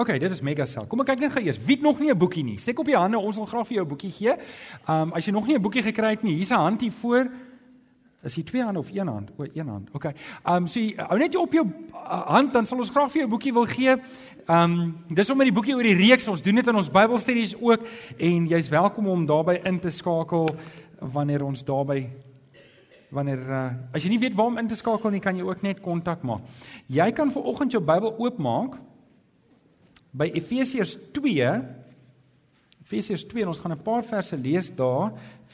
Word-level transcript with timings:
OK, 0.00 0.14
dit 0.16 0.30
is 0.32 0.40
Megacell. 0.40 0.86
Kom 0.88 1.02
ek 1.02 1.10
kyk 1.10 1.26
net 1.26 1.32
gou 1.34 1.42
eers. 1.44 1.58
Wie 1.60 1.76
het 1.76 1.82
nog 1.84 1.98
nie 2.00 2.08
'n 2.08 2.16
boekie 2.16 2.42
nie? 2.42 2.56
Steek 2.58 2.78
op 2.78 2.86
jou 2.86 2.96
hande, 2.96 3.18
ons 3.18 3.36
wil 3.36 3.44
graag 3.44 3.66
vir 3.66 3.74
jou 3.74 3.84
'n 3.84 3.88
boekie 3.88 4.10
gee. 4.10 4.32
Um 4.88 5.12
as 5.12 5.26
jy 5.26 5.32
nog 5.32 5.46
nie 5.46 5.56
'n 5.56 5.60
boekie 5.62 5.82
gekry 5.82 6.10
het 6.10 6.22
nie, 6.22 6.36
hier's 6.36 6.50
'n 6.50 6.54
hand 6.54 6.80
hier 6.80 6.92
voor. 6.92 7.30
Is 8.22 8.34
dit 8.34 8.46
twee 8.46 8.62
hande 8.62 8.78
of 8.78 8.88
een 8.88 9.06
hand? 9.06 9.30
O, 9.36 9.44
een 9.54 9.68
hand. 9.68 9.88
OK. 9.92 10.04
Um 10.46 10.66
so 10.66 10.80
hou 10.80 11.18
net 11.18 11.32
jou 11.32 11.44
op 11.44 11.52
jou 11.52 11.66
uh, 11.92 12.26
hand 12.26 12.52
dan 12.52 12.66
sal 12.66 12.78
ons 12.78 12.88
graag 12.88 13.10
vir 13.10 13.20
jou 13.20 13.26
'n 13.26 13.30
boekie 13.30 13.52
wil 13.52 13.66
gee. 13.66 13.96
Um 14.48 14.96
dis 15.08 15.30
om 15.30 15.36
met 15.36 15.46
die 15.46 15.54
boekie 15.54 15.74
oor 15.74 15.82
die 15.82 15.94
reeks. 16.08 16.28
Ons 16.28 16.42
doen 16.42 16.54
dit 16.54 16.66
in 16.66 16.76
ons 16.76 16.90
Bybelstudies 16.90 17.60
ook 17.60 17.80
en 18.16 18.46
jy's 18.46 18.68
welkom 18.68 19.06
om 19.06 19.26
daarbey 19.26 19.60
in 19.64 19.80
te 19.80 19.90
skakel 19.90 20.48
wanneer 21.00 21.44
ons 21.44 21.64
daarbey 21.64 22.10
wanneer 23.10 23.50
uh, 23.50 23.70
as 23.92 24.02
jy 24.02 24.08
nie 24.08 24.18
weet 24.18 24.34
waar 24.34 24.46
om 24.46 24.58
in 24.58 24.68
te 24.68 24.74
skakel 24.74 25.10
nie, 25.10 25.20
kan 25.20 25.36
jy 25.36 25.42
ook 25.42 25.62
net 25.62 25.80
kontak 25.80 26.22
maak. 26.22 26.40
Jy 26.86 27.12
kan 27.12 27.30
vir 27.30 27.42
oggend 27.42 27.72
jou 27.72 27.82
Bybel 27.82 28.14
oopmaak 28.18 28.89
by 30.10 30.30
Efesiërs 30.34 30.96
2 31.12 31.50
Efesiërs 32.80 33.24
2 33.30 33.44
en 33.44 33.52
ons 33.52 33.60
gaan 33.62 33.72
'n 33.72 33.82
paar 33.82 34.04
verse 34.04 34.36
lees 34.36 34.70
daar 34.74 35.12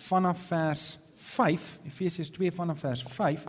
vanaf 0.09 0.47
vers 0.49 0.99
5 1.15 1.79
Efesiërs 1.85 2.31
2 2.31 2.53
vanaf 2.53 2.79
vers 2.79 3.03
5 3.03 3.45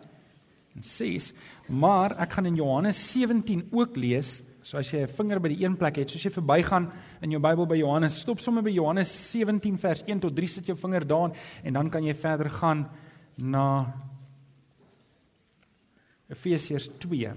en 0.76 0.84
6 0.84 1.34
maar 1.68 2.18
ek 2.20 2.34
gaan 2.34 2.46
in 2.46 2.56
Johannes 2.56 3.12
17 3.12 3.68
ook 3.72 3.96
lees 3.96 4.44
so 4.62 4.78
as 4.78 4.92
jy 4.92 5.02
'n 5.02 5.08
vinger 5.08 5.40
by 5.40 5.50
die 5.50 5.64
een 5.64 5.78
plek 5.78 5.96
het 5.96 6.10
soos 6.10 6.24
jy 6.24 6.32
verbygaan 6.32 6.92
in 7.22 7.32
jou 7.32 7.40
Bybel 7.42 7.66
by 7.66 7.78
Johannes 7.78 8.20
stop 8.20 8.40
sommer 8.40 8.64
by 8.64 8.70
Johannes 8.72 9.32
17 9.32 9.78
vers 9.78 10.04
1 10.06 10.20
tot 10.20 10.36
3 10.36 10.48
sit 10.48 10.66
jou 10.66 10.78
vinger 10.78 11.08
daar 11.08 11.32
en 11.64 11.74
dan 11.74 11.90
kan 11.90 12.04
jy 12.04 12.14
verder 12.14 12.50
gaan 12.50 12.90
na 13.38 13.94
Efesiërs 16.30 16.90
2 17.00 17.32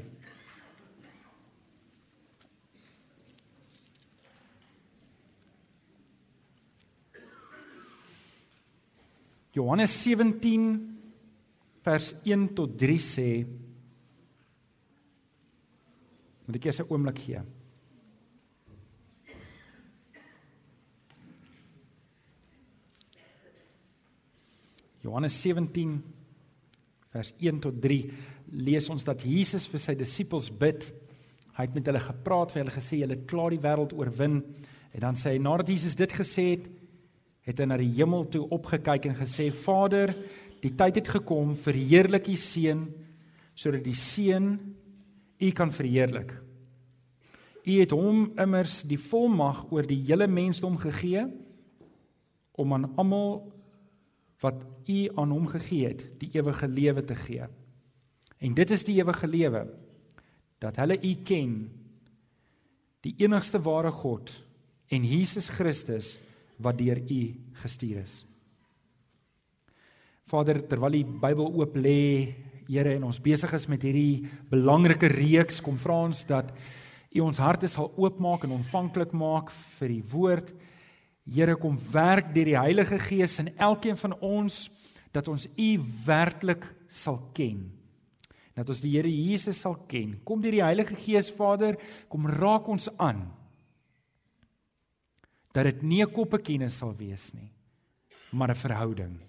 Johannes 9.53 9.91
17 10.03 10.99
vers 11.83 12.13
1 12.23 12.55
tot 12.55 12.77
3 12.79 12.99
sê 13.03 13.31
Moet 16.47 16.59
ek 16.59 16.67
eers 16.67 16.81
'n 16.83 16.91
oomblik 16.91 17.19
gee. 17.19 17.41
Johannes 25.03 25.43
17 25.43 26.03
vers 27.11 27.33
1 27.39 27.61
tot 27.61 27.81
3 27.81 28.11
lees 28.51 28.89
ons 28.91 29.05
dat 29.05 29.23
Jesus 29.23 29.67
vir 29.67 29.81
sy 29.81 29.95
disippels 29.95 30.51
bid. 30.51 30.93
Hy 31.57 31.67
het 31.67 31.75
met 31.75 31.87
hulle 31.87 32.01
gepraat, 32.01 32.53
vir 32.53 32.65
hulle 32.65 32.75
gesê 32.75 32.99
julle 33.01 33.25
klaar 33.27 33.51
die 33.51 33.63
wêreld 33.63 33.93
oorwin 33.93 34.43
en 34.93 35.01
dan 35.01 35.15
sê 35.15 35.35
hy 35.35 35.39
nadat 35.39 35.69
Jesus 35.69 35.95
dit 35.95 36.13
gesê 36.13 36.45
het, 36.51 36.69
het 37.51 37.61
hy 37.61 37.67
na 37.69 37.79
die 37.81 37.93
hemel 37.99 38.29
toe 38.31 38.47
opgekyk 38.55 39.11
en 39.11 39.19
gesê: 39.19 39.51
"Vader, 39.51 40.15
die 40.63 40.75
tyd 40.77 41.01
het 41.01 41.09
gekom, 41.09 41.57
verheerlik 41.57 42.29
U 42.29 42.37
seun 42.37 42.89
sodat 43.55 43.85
die 43.85 43.97
seun 43.97 44.55
U 45.41 45.51
kan 45.57 45.73
verheerlik. 45.73 46.33
U 47.65 47.73
het 47.77 47.93
hom 47.93 48.31
immers 48.41 48.81
die 48.89 48.99
volmag 49.01 49.67
oor 49.73 49.85
die 49.89 50.01
hele 50.07 50.29
mensdom 50.29 50.79
gegee 50.81 51.27
om 52.61 52.73
aan 52.77 52.89
almal 53.01 53.53
wat 54.41 54.65
U 54.89 55.01
aan 55.21 55.33
hom 55.33 55.47
gegee 55.49 55.91
het, 55.93 56.05
die 56.21 56.31
ewige 56.37 56.69
lewe 56.69 57.05
te 57.05 57.17
gee. 57.17 57.49
En 58.41 58.57
dit 58.57 58.71
is 58.73 58.85
die 58.89 58.97
ewige 59.01 59.29
lewe 59.29 59.67
dat 60.61 60.77
hulle 60.81 60.97
U 60.97 61.13
ken, 61.25 61.55
die 63.05 63.15
enigste 63.21 63.61
ware 63.65 63.93
God 63.93 64.33
en 64.93 65.05
Jesus 65.05 65.49
Christus 65.49 66.19
wat 66.63 66.79
deur 66.79 67.01
U 67.01 67.21
gestuur 67.63 68.03
is. 68.05 68.21
Vader, 70.31 70.61
terwyl 70.69 71.01
die 71.01 71.05
Bybel 71.05 71.49
oop 71.49 71.77
lê, 71.81 72.37
Here, 72.71 72.93
en 72.95 73.09
ons 73.09 73.19
besig 73.19 73.51
is 73.57 73.65
met 73.67 73.83
hierdie 73.83 74.29
belangrike 74.47 75.09
reeks, 75.11 75.57
kom 75.59 75.75
vra 75.81 76.05
ons 76.07 76.21
dat 76.29 76.53
U 77.11 77.25
ons 77.25 77.41
harte 77.43 77.67
sal 77.67 77.89
oopmaak 77.99 78.45
en 78.47 78.55
ontvanklik 78.61 79.11
maak 79.11 79.51
vir 79.81 79.91
die 79.91 80.05
woord. 80.13 80.53
Here, 81.27 81.57
kom 81.59 81.75
werk 81.91 82.31
deur 82.31 82.47
die 82.47 82.55
Heilige 82.55 83.01
Gees 83.03 83.41
in 83.43 83.51
elkeen 83.59 83.99
van 83.99 84.15
ons 84.23 84.69
dat 85.11 85.27
ons 85.27 85.49
U 85.51 85.71
werklik 86.07 86.69
sal 86.87 87.19
ken. 87.35 87.65
Dat 88.55 88.71
ons 88.71 88.85
die 88.85 88.95
Here 88.95 89.11
Jesus 89.11 89.59
sal 89.67 89.75
ken. 89.91 90.21
Kom 90.23 90.39
deur 90.39 90.55
die 90.55 90.63
Heilige 90.63 90.95
Gees, 90.95 91.33
Vader, 91.35 91.75
kom 92.07 92.31
raak 92.31 92.71
ons 92.71 92.87
aan 93.03 93.27
dat 95.53 95.65
dit 95.65 95.83
nie 95.83 96.03
'n 96.03 96.13
koppekennis 96.13 96.77
sal 96.79 96.95
wees 96.97 97.33
nie, 97.33 97.51
maar 98.31 98.51
'n 98.51 98.55
verhouding. 98.55 99.21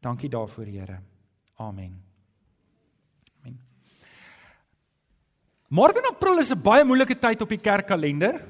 Dankie 0.00 0.28
daarvoor, 0.28 0.66
Here. 0.66 1.00
Amen. 1.56 2.02
Amen. 3.40 3.60
Maart 5.68 5.96
en 5.96 6.10
April 6.10 6.38
is 6.38 6.52
'n 6.52 6.62
baie 6.62 6.84
moeilike 6.84 7.18
tyd 7.18 7.40
op 7.40 7.48
die 7.48 7.58
kerkkalender. 7.58 8.44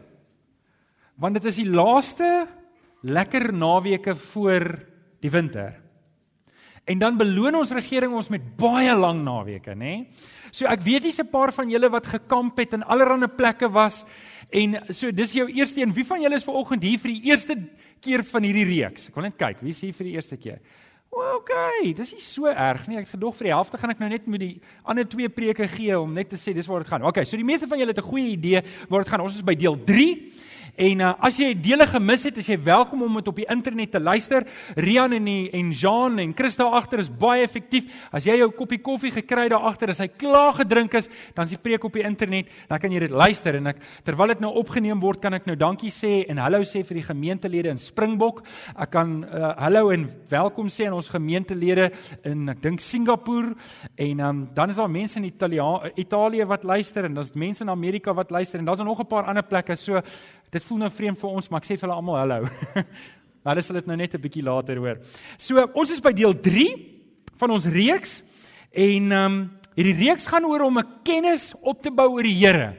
Want 1.14 1.34
dit 1.34 1.44
is 1.44 1.56
die 1.56 1.70
laaste 1.70 2.48
lekker 3.02 3.52
naweke 3.52 4.14
voor 4.14 4.86
die 5.20 5.30
winter. 5.30 5.83
En 6.84 6.98
dan 6.98 7.16
beloon 7.16 7.54
ons 7.54 7.72
regering 7.72 8.12
ons 8.12 8.28
met 8.28 8.56
baie 8.56 8.94
lang 8.94 9.22
naweke, 9.24 9.74
nê? 9.74 10.06
So 10.52 10.66
ek 10.66 10.82
weet 10.82 11.02
dis 11.02 11.18
'n 11.18 11.30
paar 11.30 11.52
van 11.52 11.70
julle 11.70 11.90
wat 11.90 12.06
gekamp 12.06 12.58
het 12.58 12.74
en 12.74 12.82
allerlei 12.82 13.28
plekke 13.28 13.70
was 13.72 14.04
En 14.54 14.76
so 14.94 15.10
dis 15.10 15.34
jou 15.34 15.46
eerste 15.50 15.80
een. 15.80 15.92
Wie 15.94 16.06
van 16.06 16.22
julle 16.22 16.38
is 16.38 16.46
ver 16.46 16.54
oggend 16.54 16.84
hier 16.86 17.00
vir 17.02 17.10
die 17.14 17.30
eerste 17.30 17.56
keer 18.04 18.24
van 18.28 18.46
hierdie 18.46 18.66
reeks? 18.68 19.08
Ek 19.10 19.16
wil 19.18 19.26
net 19.26 19.38
kyk, 19.40 19.62
wie 19.64 19.72
is 19.74 19.80
hier 19.82 19.94
vir 19.96 20.10
die 20.10 20.14
eerste 20.14 20.38
keer? 20.40 20.60
OK, 21.14 21.52
dis 21.94 22.12
nie 22.16 22.22
so 22.22 22.50
erg 22.50 22.88
nie. 22.90 22.98
Ek 22.98 23.06
het 23.06 23.14
gedog 23.14 23.36
vir 23.38 23.48
die 23.48 23.54
helfte 23.54 23.78
gaan 23.78 23.94
ek 23.94 24.00
nou 24.02 24.08
net 24.10 24.26
met 24.30 24.42
die 24.42 24.54
ander 24.82 25.06
twee 25.06 25.30
preke 25.30 25.68
gee 25.70 25.94
om 25.98 26.14
net 26.14 26.32
te 26.32 26.38
sê 26.38 26.54
dis 26.54 26.66
waar 26.70 26.82
dit 26.82 26.90
gaan. 26.90 27.06
OK, 27.06 27.22
so 27.26 27.38
die 27.38 27.46
meeste 27.46 27.68
van 27.70 27.78
julle 27.78 27.94
het 27.94 28.02
'n 28.02 28.10
goeie 28.10 28.34
idee 28.34 28.62
waar 28.90 29.02
dit 29.02 29.10
gaan. 29.10 29.22
Ons 29.22 29.38
is 29.38 29.46
by 29.46 29.54
deel 29.54 29.78
3. 29.78 30.32
En 30.74 31.02
uh, 31.04 31.12
as 31.22 31.36
jy 31.38 31.52
dele 31.54 31.86
gemis 31.86 32.24
het, 32.26 32.38
as 32.42 32.48
jy 32.50 32.56
welkom 32.66 33.04
om 33.06 33.18
dit 33.20 33.28
op 33.30 33.36
die 33.38 33.46
internet 33.52 33.92
te 33.94 34.00
luister. 34.02 34.42
Rian 34.74 35.12
en 35.14 35.28
die, 35.28 35.46
en 35.54 35.70
Jean 35.70 36.18
en 36.18 36.32
Christa 36.34 36.66
agter 36.66 37.02
is 37.04 37.10
baie 37.10 37.44
effektief. 37.46 37.86
As 38.14 38.26
jy 38.26 38.40
jou 38.40 38.48
koppie 38.56 38.80
koffie 38.82 39.12
gekry 39.14 39.46
daar 39.52 39.68
agter, 39.70 39.92
as 39.94 40.02
hy 40.02 40.08
klaar 40.10 40.56
gedrink 40.58 40.96
is, 40.98 41.06
dan 41.36 41.46
is 41.46 41.54
die 41.54 41.60
preek 41.62 41.86
op 41.86 41.94
die 41.94 42.02
internet, 42.06 42.50
dan 42.70 42.82
kan 42.82 42.94
jy 42.94 43.04
dit 43.04 43.14
luister 43.14 43.60
en 43.60 43.70
ek 43.70 43.82
terwyl 44.06 44.32
dit 44.34 44.42
nou 44.42 44.50
opgeneem 44.58 44.98
word, 45.02 45.22
kan 45.22 45.38
ek 45.38 45.46
nou 45.46 45.54
dankie 45.58 45.92
sê 45.94 46.24
en 46.32 46.42
hallo 46.42 46.64
sê 46.66 46.82
vir 46.86 46.98
die 46.98 47.06
gemeentelede 47.06 47.70
in 47.70 47.78
Springbok. 47.78 48.42
Ek 48.74 48.90
kan 48.96 49.20
uh, 49.28 49.54
hallo 49.62 49.92
en 49.94 50.08
welkom 50.32 50.72
sê 50.72 50.88
aan 50.88 50.98
ons 50.98 51.12
gemeentelede 51.12 51.90
in 52.26 52.50
ek 52.50 52.62
dink 52.64 52.82
Singapore 52.82 53.54
en 53.94 54.26
um, 54.26 54.42
dan 54.54 54.74
is 54.74 54.82
daar 54.82 54.90
mense 54.90 55.20
in 55.20 55.30
Italië 55.30 55.94
Italië 56.02 56.50
wat 56.50 56.66
luister 56.66 57.06
en 57.06 57.14
daar's 57.14 57.34
mense 57.38 57.62
in 57.62 57.70
Amerika 57.70 58.14
wat 58.16 58.34
luister 58.34 58.58
en 58.58 58.66
daar's 58.66 58.82
nog 58.82 59.00
'n 59.00 59.06
paar 59.06 59.30
ander 59.30 59.46
plekke. 59.46 59.76
So 59.76 60.02
dit 60.54 60.66
voel 60.68 60.84
nou 60.84 60.90
vreemd 60.94 61.18
vir 61.20 61.36
ons, 61.38 61.50
maar 61.50 61.62
ek 61.62 61.68
sê 61.68 61.76
vir 61.78 61.88
hulle 61.88 61.98
almal 61.98 62.20
hallo. 62.22 62.48
Hulle 63.44 63.60
sal 63.60 63.76
dit 63.76 63.88
nou 63.90 63.96
net 64.00 64.14
'n 64.14 64.22
bietjie 64.22 64.44
later 64.44 64.78
hoor. 64.80 65.00
So, 65.36 65.60
ons 65.76 65.90
is 65.92 66.00
by 66.00 66.14
deel 66.16 66.32
3 66.40 66.68
van 67.36 67.50
ons 67.52 67.66
reeks 67.68 68.22
en 68.72 69.12
ehm 69.12 69.26
um, 69.26 69.36
hierdie 69.74 69.96
reeks 69.98 70.28
gaan 70.30 70.46
oor 70.46 70.62
om 70.64 70.78
'n 70.78 71.02
kennis 71.04 71.52
op 71.60 71.82
te 71.82 71.90
bou 71.90 72.08
oor 72.14 72.22
die 72.22 72.38
Here. 72.38 72.76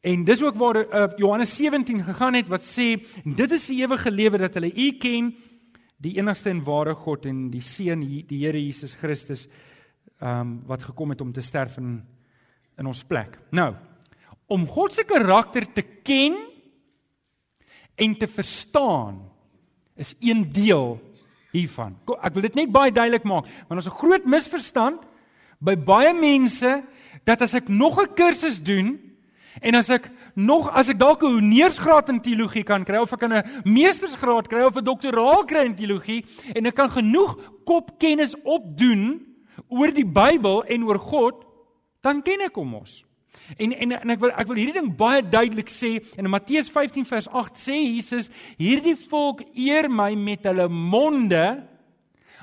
En 0.00 0.24
dis 0.24 0.42
ook 0.42 0.54
waar 0.54 0.76
uh, 0.76 1.08
Johannes 1.18 1.56
17 1.56 2.04
gegaan 2.04 2.34
het 2.34 2.48
wat 2.48 2.62
sê 2.62 2.96
dit 3.24 3.52
is 3.52 3.66
die 3.66 3.82
ewige 3.82 4.10
lewe 4.10 4.38
dat 4.38 4.54
hulle 4.54 4.70
U 4.70 4.92
ken, 4.98 5.34
die 5.98 6.16
enigste 6.16 6.50
en 6.50 6.62
ware 6.64 6.94
God 6.94 7.26
en 7.26 7.50
die 7.50 7.60
seun 7.60 8.00
die 8.00 8.46
Here 8.46 8.58
Jesus 8.58 8.94
Christus 8.94 9.48
ehm 10.20 10.40
um, 10.40 10.62
wat 10.66 10.82
gekom 10.82 11.10
het 11.10 11.20
om 11.20 11.32
te 11.32 11.42
sterf 11.42 11.76
in 11.76 12.04
in 12.78 12.86
ons 12.86 13.04
plek. 13.04 13.38
Nou, 13.50 13.74
om 14.46 14.66
God 14.66 14.94
se 14.94 15.04
karakter 15.04 15.66
te 15.72 15.82
ken 15.82 16.36
en 17.96 18.16
te 18.18 18.28
verstaan 18.28 19.22
is 19.96 20.14
een 20.20 20.44
deel 20.52 21.00
hiervan. 21.52 21.96
Ek 22.20 22.34
wil 22.34 22.42
dit 22.42 22.54
net 22.54 22.72
baie 22.72 22.92
duidelik 22.92 23.24
maak, 23.24 23.48
want 23.68 23.80
ons 23.80 23.88
'n 23.88 24.00
groot 24.00 24.24
misverstand 24.24 25.00
by 25.58 25.74
baie 25.74 26.12
mense 26.12 26.84
dat 27.24 27.42
as 27.42 27.54
ek 27.54 27.68
nog 27.68 27.98
'n 27.98 28.14
kursus 28.14 28.62
doen 28.62 29.06
En 29.64 29.74
as 29.74 29.88
ek 29.88 30.10
nog 30.36 30.68
as 30.68 30.90
ek 30.92 30.98
dalk 31.00 31.22
'n 31.22 31.40
honeursgraad 31.40 32.08
in 32.08 32.20
teologie 32.20 32.64
kan 32.64 32.84
kry 32.84 32.98
of 33.00 33.12
ek 33.12 33.20
kan 33.20 33.32
'n 33.32 33.62
meestersgraad 33.64 34.48
kry 34.48 34.62
of 34.62 34.76
'n 34.76 34.84
doktoraal 34.84 35.44
kry 35.44 35.64
in 35.64 35.74
teologie 35.74 36.24
en 36.54 36.66
ek 36.66 36.74
kan 36.74 36.90
genoeg 36.90 37.36
kopkennis 37.64 38.34
opdoen 38.44 39.24
oor 39.68 39.90
die 39.90 40.04
Bybel 40.04 40.64
en 40.64 40.84
oor 40.84 40.98
God, 40.98 41.44
dan 42.02 42.22
ken 42.22 42.40
ek 42.40 42.54
hom 42.54 42.68
mos. 42.68 43.04
En 43.56 43.72
en 43.72 43.92
en 44.00 44.14
ek 44.14 44.20
wil 44.20 44.32
ek 44.32 44.48
wil 44.50 44.60
hierdie 44.60 44.78
ding 44.80 44.90
baie 44.98 45.22
duidelik 45.22 45.70
sê 45.72 45.96
in 46.18 46.30
Matteus 46.30 46.70
15 46.72 47.06
vers 47.08 47.28
8 47.28 47.60
sê 47.60 47.76
Jesus 47.78 48.30
hierdie 48.58 48.96
volk 49.06 49.44
eer 49.54 49.90
my 49.92 50.14
met 50.18 50.48
hulle 50.48 50.68
monde 50.68 51.44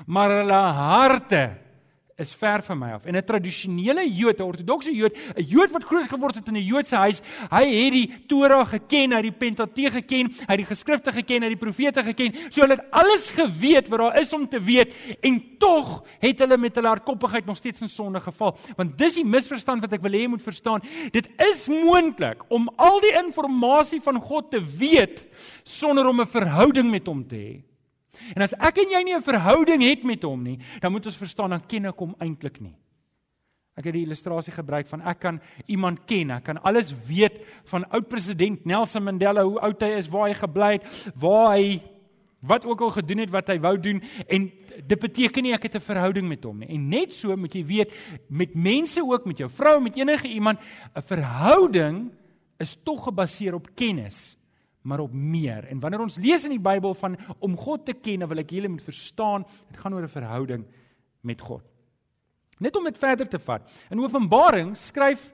maar 0.06 0.32
hulle 0.40 0.62
harte 0.78 1.44
is 2.16 2.34
ver 2.34 2.62
van 2.62 2.78
my 2.78 2.90
af. 2.92 3.04
En 3.04 3.16
'n 3.16 3.24
tradisionele 3.24 4.14
Jood, 4.14 4.38
'n 4.38 4.42
ortodokse 4.42 4.94
Jood, 4.94 5.16
'n 5.36 5.42
Jood 5.42 5.70
wat 5.70 5.84
groot 5.84 6.08
geword 6.08 6.34
het 6.34 6.48
in 6.48 6.56
'n 6.56 6.64
Joodse 6.64 6.96
huis, 6.96 7.20
hy 7.50 7.64
het 7.64 7.92
die 7.92 8.26
Torah 8.26 8.68
geken, 8.68 9.10
hy 9.10 9.16
het 9.16 9.22
die 9.22 9.32
Pentateeg 9.32 9.92
geken, 9.92 10.26
hy 10.30 10.54
het 10.54 10.56
die 10.56 10.74
geskrifte 10.74 11.12
geken, 11.12 11.42
hy 11.42 11.48
het 11.50 11.60
die 11.60 11.66
profete 11.66 12.02
geken. 12.02 12.34
So 12.50 12.60
hulle 12.60 12.74
het 12.74 12.90
alles 12.90 13.30
geweet 13.30 13.88
wat 13.88 13.98
daar 13.98 14.20
is 14.20 14.32
om 14.32 14.48
te 14.48 14.60
weet 14.60 14.94
en 15.20 15.42
tog 15.58 16.04
het 16.18 16.38
hulle 16.38 16.56
met 16.56 16.74
hulle 16.74 16.88
hardkoppigheid 16.88 17.46
nog 17.46 17.56
steeds 17.56 17.80
in 17.80 17.88
sonde 17.88 18.20
geval. 18.20 18.56
Want 18.76 18.98
dis 18.98 19.14
die 19.14 19.24
misverstand 19.24 19.80
wat 19.80 19.92
ek 19.92 20.02
wil 20.02 20.12
hê 20.12 20.20
jy 20.20 20.28
moet 20.28 20.42
verstaan. 20.42 20.82
Dit 21.10 21.28
is 21.36 21.68
moontlik 21.68 22.44
om 22.48 22.68
al 22.76 23.00
die 23.00 23.12
inligting 23.12 24.02
van 24.02 24.20
God 24.20 24.50
te 24.50 24.62
weet 24.78 25.26
sonder 25.62 26.06
om 26.06 26.20
'n 26.20 26.26
verhouding 26.26 26.90
met 26.90 27.06
hom 27.06 27.26
te 27.26 27.36
hê. 27.36 27.73
En 28.34 28.42
as 28.42 28.54
ek 28.54 28.78
en 28.78 28.90
jy 28.90 29.02
nie 29.04 29.14
'n 29.14 29.22
verhouding 29.22 29.82
het 29.82 30.04
met 30.04 30.22
hom 30.22 30.42
nie, 30.42 30.58
dan 30.80 30.92
moet 30.92 31.06
ons 31.06 31.16
verstaan 31.16 31.50
dan 31.50 31.66
ken 31.66 31.86
ek 31.86 31.98
hom 31.98 32.14
eintlik 32.18 32.60
nie. 32.60 32.76
Ek 33.76 33.84
het 33.84 33.94
die 33.94 34.04
illustrasie 34.06 34.52
gebruik 34.52 34.86
van 34.86 35.00
ek 35.02 35.18
kan 35.18 35.40
iemand 35.66 36.06
ken, 36.06 36.30
ek 36.30 36.44
kan 36.44 36.62
alles 36.62 36.94
weet 37.08 37.40
van 37.64 37.84
oud 37.90 38.08
president 38.08 38.64
Nelson 38.64 39.02
Mandela, 39.02 39.42
hoe 39.42 39.58
oud 39.60 39.82
hy 39.82 39.88
is, 39.98 40.08
waar 40.08 40.28
hy 40.28 40.34
gebly 40.34 40.72
het, 40.72 41.12
waar 41.16 41.56
hy 41.56 41.82
wat 42.44 42.66
ook 42.68 42.80
al 42.80 42.90
gedoen 42.90 43.18
het 43.24 43.32
wat 43.32 43.48
hy 43.48 43.56
wou 43.58 43.72
doen 43.80 44.02
en 44.28 44.50
dit 44.84 45.00
beteken 45.00 45.42
nie 45.42 45.54
ek 45.56 45.62
het 45.62 45.76
'n 45.76 45.80
verhouding 45.80 46.28
met 46.28 46.44
hom 46.44 46.58
nie. 46.58 46.68
En 46.68 46.88
net 46.88 47.12
so 47.12 47.36
moet 47.36 47.54
jy 47.54 47.64
weet 47.64 47.92
met 48.28 48.54
mense 48.54 49.00
ook 49.00 49.24
met 49.24 49.38
jou 49.38 49.50
vrou, 49.50 49.80
met 49.80 49.96
enige 49.96 50.28
iemand, 50.28 50.60
'n 50.94 51.02
verhouding 51.02 52.12
is 52.58 52.76
tog 52.84 53.04
gebaseer 53.04 53.54
op 53.54 53.74
kennis 53.74 54.36
maar 54.84 55.00
op 55.00 55.12
meer. 55.12 55.64
En 55.72 55.80
wanneer 55.80 56.02
ons 56.04 56.18
lees 56.20 56.44
in 56.44 56.52
die 56.56 56.62
Bybel 56.62 56.94
van 56.94 57.16
om 57.38 57.56
God 57.56 57.86
te 57.88 57.94
ken, 57.96 58.26
wil 58.28 58.42
ek 58.42 58.52
julle 58.52 58.68
moet 58.68 58.84
verstaan, 58.84 59.46
dit 59.70 59.80
gaan 59.80 59.94
oor 59.96 60.04
'n 60.04 60.12
verhouding 60.12 60.64
met 61.24 61.40
God. 61.40 61.64
Net 62.58 62.76
om 62.76 62.84
dit 62.84 62.98
verder 62.98 63.28
te 63.28 63.38
vat. 63.38 63.62
In 63.90 64.00
Openbaring 64.00 64.76
skryf 64.76 65.32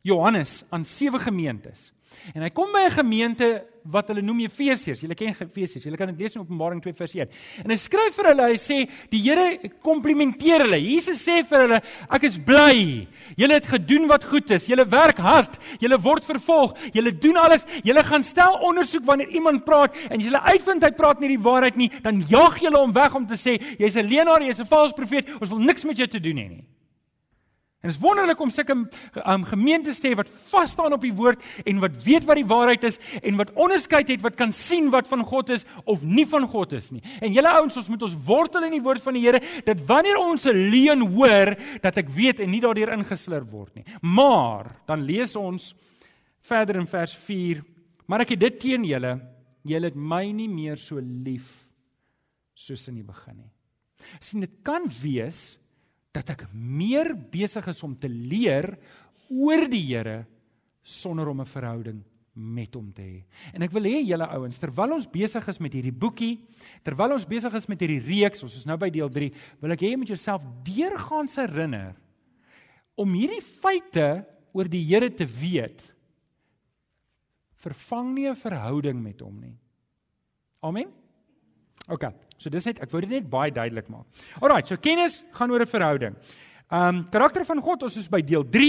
Johannes 0.00 0.64
aan 0.70 0.84
sewe 0.84 1.18
gemeentes. 1.18 1.92
En 2.34 2.42
hy 2.42 2.50
kom 2.50 2.72
by 2.72 2.86
'n 2.86 2.90
gemeente 2.90 3.64
wat 3.84 4.08
hulle 4.12 4.22
noem 4.22 4.44
Efesiërs. 4.46 5.02
Julle 5.02 5.16
ken 5.18 5.32
Efesiërs. 5.32 5.84
Julle 5.84 5.96
kan 5.96 6.10
dit 6.12 6.20
lees 6.22 6.36
in 6.36 6.42
Openbaring 6.42 6.80
2 6.82 6.94
vers 6.94 7.14
1. 7.14 7.28
En 7.64 7.70
hy 7.70 7.76
skryf 7.76 8.14
vir 8.14 8.28
hulle, 8.30 8.48
hy 8.52 8.58
sê 8.60 8.78
die 9.10 9.22
Here 9.22 9.70
komplimenteer 9.82 10.66
hulle. 10.66 10.78
Jesus 10.78 11.22
sê 11.22 11.44
vir 11.46 11.66
hulle, 11.66 11.80
ek 12.10 12.26
is 12.28 12.38
bly. 12.38 13.06
Julle 13.36 13.58
het 13.58 13.66
gedoen 13.66 14.08
wat 14.10 14.24
goed 14.24 14.50
is. 14.50 14.68
Julle 14.70 14.86
werk 14.90 15.18
hard. 15.18 15.58
Julle 15.82 15.98
word 16.02 16.26
vervolg. 16.26 16.76
Julle 16.94 17.12
doen 17.12 17.36
alles. 17.36 17.66
Julle 17.82 18.04
gaan 18.06 18.22
stel 18.26 18.58
ondersoek 18.62 19.06
wanneer 19.06 19.28
iemand 19.34 19.64
praat 19.64 19.96
en 20.10 20.18
as 20.18 20.26
julle 20.26 20.42
uitvind 20.42 20.84
hy 20.84 20.92
praat 20.96 21.20
nie 21.22 21.32
die 21.34 21.42
waarheid 21.42 21.78
nie, 21.78 21.88
dan 22.02 22.22
jaag 22.28 22.58
julle 22.62 22.78
hom 22.78 22.92
weg 22.94 23.14
om 23.18 23.26
te 23.26 23.38
sê 23.38 23.58
jy's 23.78 23.96
'n 23.96 24.08
leienaar, 24.08 24.42
jy's 24.42 24.60
'n 24.60 24.66
valse 24.66 24.94
profeet. 24.94 25.28
Ons 25.40 25.50
wil 25.50 25.58
niks 25.58 25.84
met 25.84 25.96
jou 25.96 26.06
te 26.06 26.20
doen 26.20 26.36
hê 26.36 26.48
nie. 26.48 26.64
En 27.82 27.90
dit 27.90 27.96
is 27.96 28.02
wonderlik 28.02 28.38
om 28.38 28.50
sulke 28.54 28.76
um, 29.26 29.44
gemeentes 29.50 29.98
te 29.98 30.12
hê 30.12 30.14
wat 30.14 30.28
vas 30.52 30.70
staan 30.70 30.94
op 30.94 31.02
die 31.02 31.14
woord 31.18 31.42
en 31.66 31.80
wat 31.82 31.96
weet 32.04 32.26
wat 32.28 32.38
die 32.38 32.46
waarheid 32.46 32.84
is 32.86 33.00
en 33.18 33.34
wat 33.40 33.50
onderskeid 33.58 34.12
het 34.12 34.20
wat 34.22 34.36
kan 34.38 34.52
sien 34.54 34.86
wat 34.92 35.08
van 35.10 35.24
God 35.26 35.48
is 35.50 35.64
of 35.90 36.04
nie 36.06 36.22
van 36.30 36.46
God 36.46 36.76
is 36.78 36.92
nie. 36.94 37.02
En 37.18 37.34
julle 37.34 37.50
ouens, 37.50 37.80
ons 37.80 37.88
moet 37.90 38.04
ons 38.06 38.14
wortel 38.28 38.68
in 38.68 38.76
die 38.76 38.84
woord 38.84 39.02
van 39.02 39.18
die 39.18 39.24
Here 39.24 39.40
dat 39.66 39.82
wanneer 39.88 40.20
ons 40.22 40.46
'n 40.46 40.70
leuen 40.70 41.02
hoor, 41.16 41.56
dat 41.82 41.98
ek 41.98 42.08
weet 42.14 42.38
en 42.40 42.50
nie 42.50 42.60
daardeur 42.62 42.92
ingeslurp 42.94 43.50
word 43.50 43.74
nie. 43.74 43.84
Maar 44.00 44.70
dan 44.86 45.02
lees 45.02 45.34
ons 45.34 45.74
verder 46.40 46.76
in 46.76 46.86
vers 46.86 47.16
4, 47.16 47.64
maar 48.06 48.20
ek 48.20 48.30
het 48.30 48.40
dit 48.40 48.60
teen 48.60 48.84
julle, 48.84 49.20
julle 49.64 49.90
het 49.90 49.96
my 49.96 50.30
nie 50.30 50.48
meer 50.48 50.76
so 50.76 51.00
lief 51.00 51.66
soos 52.54 52.86
in 52.88 52.94
die 52.94 53.02
begin 53.06 53.36
nie. 53.38 53.50
Sien, 54.20 54.40
dit 54.40 54.62
kan 54.62 54.86
wees 55.02 55.58
dat 56.12 56.34
ek 56.34 56.46
meer 56.52 57.14
besig 57.14 57.66
is 57.72 57.82
om 57.82 57.96
te 57.96 58.08
leer 58.08 58.74
oor 59.32 59.68
die 59.70 59.84
Here 59.88 60.26
sonder 60.82 61.28
om 61.28 61.40
'n 61.40 61.46
verhouding 61.46 62.02
met 62.34 62.74
hom 62.74 62.92
te 62.92 63.02
hê. 63.02 63.24
En 63.52 63.62
ek 63.62 63.72
wil 63.72 63.82
hê 63.82 64.00
julle 64.06 64.26
ouens, 64.26 64.58
terwyl 64.58 64.94
ons 64.96 65.06
besig 65.06 65.48
is 65.48 65.60
met 65.60 65.72
hierdie 65.72 65.92
boekie, 65.92 66.40
terwyl 66.82 67.12
ons 67.12 67.28
besig 67.28 67.52
is 67.54 67.68
met 67.68 67.80
hierdie 67.80 68.00
reeks, 68.00 68.42
ons 68.42 68.56
is 68.56 68.64
nou 68.64 68.76
by 68.76 68.88
deel 68.90 69.10
3, 69.12 69.30
wil 69.60 69.72
ek 69.72 69.80
hê 69.84 69.92
jy 69.92 69.96
moet 69.96 70.08
jouself 70.14 70.42
deurgaans 70.64 71.36
herinner 71.36 71.94
om 72.96 73.12
hierdie 73.12 73.42
feite 73.44 74.24
oor 74.52 74.68
die 74.68 74.84
Here 74.84 75.10
te 75.10 75.26
weet. 75.26 75.82
Vervang 77.62 78.14
nie 78.14 78.28
'n 78.28 78.34
verhouding 78.34 79.02
met 79.02 79.20
hom 79.20 79.40
nie. 79.40 79.56
Amen. 80.62 81.01
OK. 81.92 82.08
So 82.40 82.50
dis 82.52 82.66
net 82.68 82.80
ek 82.82 82.92
wou 82.92 83.02
dit 83.04 83.12
net 83.12 83.28
baie 83.30 83.52
duidelik 83.54 83.90
maak. 83.92 84.24
Alraai, 84.40 84.62
so 84.66 84.78
kennis 84.80 85.22
gaan 85.36 85.52
oor 85.52 85.62
'n 85.62 85.70
verhouding. 85.74 86.16
Um 86.72 87.02
karakter 87.12 87.44
van 87.44 87.58
God, 87.60 87.82
ons 87.84 87.96
is 88.00 88.06
by 88.08 88.22
deel 88.24 88.46
3 88.48 88.68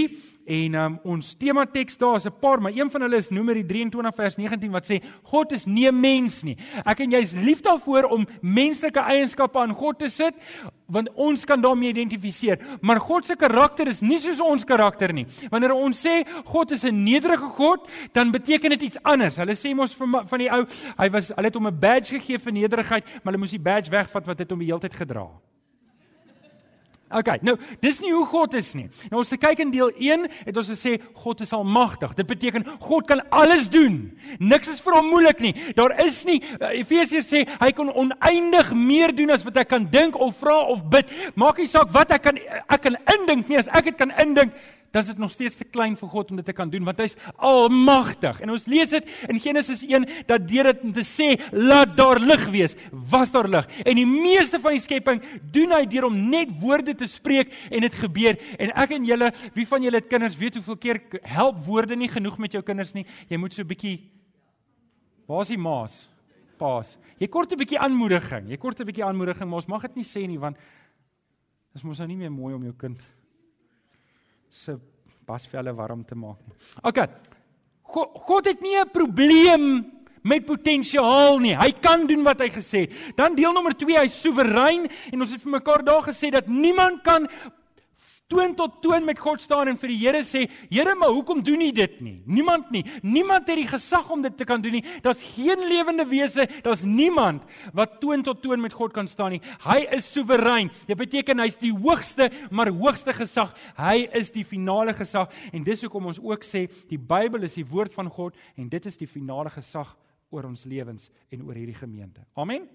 en 0.52 0.74
um 0.76 0.96
ons 1.14 1.30
tema 1.40 1.62
teks 1.64 1.96
daar 1.96 2.18
is 2.18 2.26
'n 2.26 2.36
paar, 2.40 2.60
maar 2.60 2.76
een 2.76 2.90
van 2.90 3.00
hulle 3.00 3.16
is 3.16 3.30
Numeri 3.30 3.64
23 3.64 4.14
vers 4.14 4.36
19 4.36 4.70
wat 4.72 4.84
sê 4.84 5.00
God 5.22 5.52
is 5.52 5.64
nie 5.64 5.88
'n 5.88 6.00
mens 6.00 6.42
nie. 6.42 6.56
Ek 6.84 7.00
en 7.00 7.10
jy 7.10 7.18
is 7.22 7.32
lief 7.32 7.62
daarvoor 7.62 8.04
om 8.10 8.26
menslike 8.42 9.00
eienskappe 9.00 9.58
aan 9.58 9.72
God 9.72 9.98
te 9.98 10.08
sit 10.08 10.34
want 10.86 11.08
ons 11.14 11.44
kan 11.44 11.60
daarmee 11.60 11.88
identifiseer. 11.88 12.58
Maar 12.82 13.00
God 13.00 13.24
se 13.24 13.36
karakter 13.36 13.88
is 13.88 14.02
nie 14.02 14.18
soos 14.18 14.40
ons 14.40 14.64
karakter 14.64 15.12
nie. 15.12 15.26
Wanneer 15.50 15.72
ons 15.72 16.06
sê 16.06 16.28
God 16.44 16.72
is 16.72 16.84
'n 16.84 17.04
nederige 17.04 17.48
God, 17.56 17.88
dan 18.12 18.30
beteken 18.30 18.70
dit 18.70 18.82
iets 18.82 19.02
anders. 19.02 19.36
Hulle 19.36 19.54
sê 19.54 19.74
mos 19.74 19.94
van, 19.94 20.28
van 20.28 20.38
die 20.38 20.50
ou, 20.50 20.66
hy 20.98 21.10
was 21.10 21.28
hulle 21.28 21.46
het 21.46 21.54
hom 21.54 21.68
'n 21.68 21.80
badge 21.80 22.20
gegee 22.20 22.38
vir 22.38 22.52
nederigheid, 22.52 23.04
maar 23.04 23.32
hulle 23.32 23.38
moes 23.38 23.50
die 23.50 23.58
badge 23.58 23.90
wegvat 23.90 24.26
wat 24.26 24.38
het 24.38 24.50
hom 24.50 24.58
die 24.58 24.68
hele 24.68 24.80
tyd 24.80 24.94
gedra. 24.94 25.30
Okay, 27.12 27.36
nou 27.44 27.54
dis 27.84 27.98
nie 28.00 28.10
hoe 28.14 28.24
God 28.26 28.54
is 28.56 28.70
nie. 28.74 28.86
Nou 29.12 29.20
ons 29.20 29.28
kyk 29.28 29.60
in 29.62 29.70
deel 29.70 29.90
1 29.92 30.24
het 30.48 30.56
ons 30.56 30.70
gesê 30.72 30.96
God 31.20 31.42
is 31.44 31.52
almagtig. 31.52 32.14
Dit 32.16 32.26
beteken 32.30 32.64
God 32.80 33.06
kan 33.06 33.20
alles 33.28 33.68
doen. 33.70 33.98
Niks 34.40 34.72
is 34.72 34.80
vir 34.82 34.96
hom 34.96 35.10
moeilik 35.12 35.42
nie. 35.44 35.52
Daar 35.76 35.92
is 36.02 36.22
nie 36.24 36.40
uh, 36.40 36.72
Efesiërs 36.72 37.28
sê 37.28 37.44
hy 37.60 37.70
kan 37.76 37.92
oneindig 37.92 38.72
meer 38.72 39.12
doen 39.14 39.34
as 39.36 39.44
wat 39.46 39.60
ek 39.62 39.74
kan 39.74 39.84
dink 39.92 40.16
of 40.16 40.38
vra 40.40 40.62
of 40.72 40.86
bid. 40.90 41.12
Maak 41.36 41.60
nie 41.60 41.68
saak 41.70 41.92
wat 41.94 42.14
ek 42.16 42.24
kan 42.30 42.40
ek 42.64 42.86
kan 42.88 42.98
indink 43.18 43.52
nie 43.52 43.60
as 43.60 43.68
ek 43.68 43.92
dit 43.92 44.00
kan 44.00 44.14
indink 44.24 44.56
dan 44.94 45.02
is 45.02 45.08
dit 45.08 45.18
nog 45.18 45.32
steeds 45.34 45.56
te 45.58 45.64
klein 45.66 45.96
vir 45.98 46.08
God 46.08 46.28
om 46.30 46.38
dit 46.38 46.46
te 46.46 46.54
kan 46.54 46.70
doen 46.70 46.84
want 46.86 47.00
hy's 47.02 47.16
almagtig. 47.42 48.38
En 48.44 48.52
ons 48.54 48.66
lees 48.70 48.92
dit 48.94 49.08
in 49.26 49.40
Genesis 49.42 49.82
1 49.82 50.06
dat 50.28 50.44
deur 50.46 50.68
dit 50.70 50.84
te 50.94 51.02
sê 51.02 51.32
laat 51.50 51.96
daar 51.98 52.20
lig 52.22 52.44
wees, 52.54 52.76
was 53.10 53.34
daar 53.34 53.48
lig. 53.50 53.66
En 53.82 53.98
die 53.98 54.06
meeste 54.06 54.60
van 54.62 54.76
die 54.76 54.84
skepping 54.84 55.18
doen 55.50 55.74
hy 55.74 55.82
deur 55.90 56.06
om 56.06 56.20
net 56.30 56.52
woorde 56.62 56.94
te 56.94 57.08
spreek 57.10 57.50
en 57.74 57.82
dit 57.82 57.96
gebeur. 58.04 58.38
En 58.54 58.70
ek 58.84 58.94
en 58.94 59.08
julle, 59.08 59.32
wie 59.58 59.66
van 59.66 59.82
julle 59.82 59.98
het 59.98 60.06
kinders, 60.12 60.38
weet 60.38 60.60
hoeveel 60.60 60.78
keer 60.86 61.02
help 61.26 61.58
woorde 61.66 61.98
nie 61.98 62.12
genoeg 62.12 62.38
met 62.46 62.54
jou 62.54 62.62
kinders 62.62 62.94
nie. 62.94 63.06
Jy 63.26 63.42
moet 63.42 63.54
so 63.54 63.62
'n 63.62 63.66
bietjie 63.74 63.98
Waar 65.26 65.40
is 65.40 65.48
die 65.48 65.58
maas? 65.58 66.08
Paas. 66.58 66.98
Jy 67.18 67.28
kort 67.28 67.52
'n 67.52 67.56
bietjie 67.56 67.78
aanmoediging. 67.78 68.50
Jy 68.50 68.56
kort 68.56 68.78
'n 68.78 68.84
bietjie 68.84 69.04
aanmoediging, 69.04 69.48
maar 69.48 69.56
ons 69.56 69.66
mag 69.66 69.82
dit 69.82 69.96
nie 69.96 70.04
sê 70.04 70.26
nie 70.28 70.38
want 70.38 70.56
dit 70.56 71.74
is 71.74 71.82
mos 71.82 71.98
nou 71.98 72.06
nie 72.06 72.16
meer 72.16 72.30
mooi 72.30 72.54
om 72.54 72.62
jou 72.62 72.74
kind 72.74 73.00
se 74.54 74.76
basvelle 75.26 75.72
warm 75.74 76.04
te 76.06 76.14
maak 76.14 76.38
nie. 76.46 76.56
OK. 76.86 77.00
God, 77.94 78.18
God 78.26 78.46
het 78.46 78.60
nie 78.62 78.78
'n 78.78 78.90
probleem 78.90 79.64
met 80.22 80.44
potensiaal 80.44 81.38
nie. 81.38 81.56
Hy 81.56 81.72
kan 81.80 82.06
doen 82.06 82.22
wat 82.22 82.40
hy 82.40 82.48
gesê 82.48 82.86
het. 82.86 83.16
Dan 83.16 83.34
deel 83.34 83.52
nommer 83.52 83.76
2, 83.76 83.98
hy's 83.98 84.20
soewerein 84.20 84.88
en 85.12 85.20
ons 85.20 85.30
het 85.30 85.42
vir 85.42 85.52
mekaar 85.58 85.84
daar 85.84 86.02
gesê 86.02 86.30
dat 86.30 86.46
niemand 86.46 87.02
kan 87.02 87.28
toon 88.32 88.54
tot 88.56 88.80
toon 88.82 89.04
met 89.04 89.18
God 89.20 89.42
staan 89.42 89.68
en 89.68 89.78
vir 89.80 89.92
die 89.92 89.98
Here 90.00 90.22
sê, 90.24 90.44
Here, 90.70 90.94
maar 90.96 91.12
hoekom 91.12 91.42
doen 91.44 91.60
U 91.66 91.70
dit 91.76 91.98
nie? 92.04 92.16
Niemand 92.26 92.70
nie. 92.72 92.82
Niemand 93.02 93.48
het 93.48 93.58
die 93.60 93.68
gesag 93.68 94.08
om 94.12 94.22
dit 94.24 94.36
te 94.36 94.46
kan 94.48 94.62
doen 94.64 94.78
nie. 94.78 94.84
Daar's 95.04 95.22
geen 95.34 95.66
lewende 95.68 96.06
wese, 96.08 96.46
daar's 96.64 96.84
niemand 96.88 97.44
wat 97.76 97.98
toon 98.00 98.24
tot 98.24 98.42
toon 98.42 98.62
met 98.62 98.72
God 98.72 98.94
kan 98.96 99.08
staan 99.08 99.36
nie. 99.36 99.42
Hy 99.66 99.84
is 99.96 100.08
soewerein. 100.12 100.72
Dit 100.88 100.98
beteken 101.00 101.42
hy's 101.44 101.58
die 101.60 101.72
hoogste, 101.74 102.30
maar 102.50 102.72
hoogste 102.72 103.12
gesag. 103.16 103.52
Hy 103.78 104.06
is 104.16 104.32
die 104.34 104.46
finale 104.48 104.94
gesag 104.96 105.32
en 105.52 105.66
dis 105.66 105.84
hoekom 105.84 106.12
ons 106.12 106.22
ook 106.22 106.46
sê 106.46 106.66
die 106.90 107.00
Bybel 107.00 107.44
is 107.44 107.58
die 107.60 107.66
woord 107.68 107.92
van 107.94 108.08
God 108.12 108.38
en 108.56 108.70
dit 108.72 108.88
is 108.88 108.96
die 109.00 109.10
finale 109.10 109.52
gesag 109.52 109.92
oor 110.34 110.48
ons 110.48 110.64
lewens 110.66 111.10
en 111.30 111.44
oor 111.44 111.60
hierdie 111.60 111.78
gemeente. 111.78 112.24
Amen. 112.34 112.66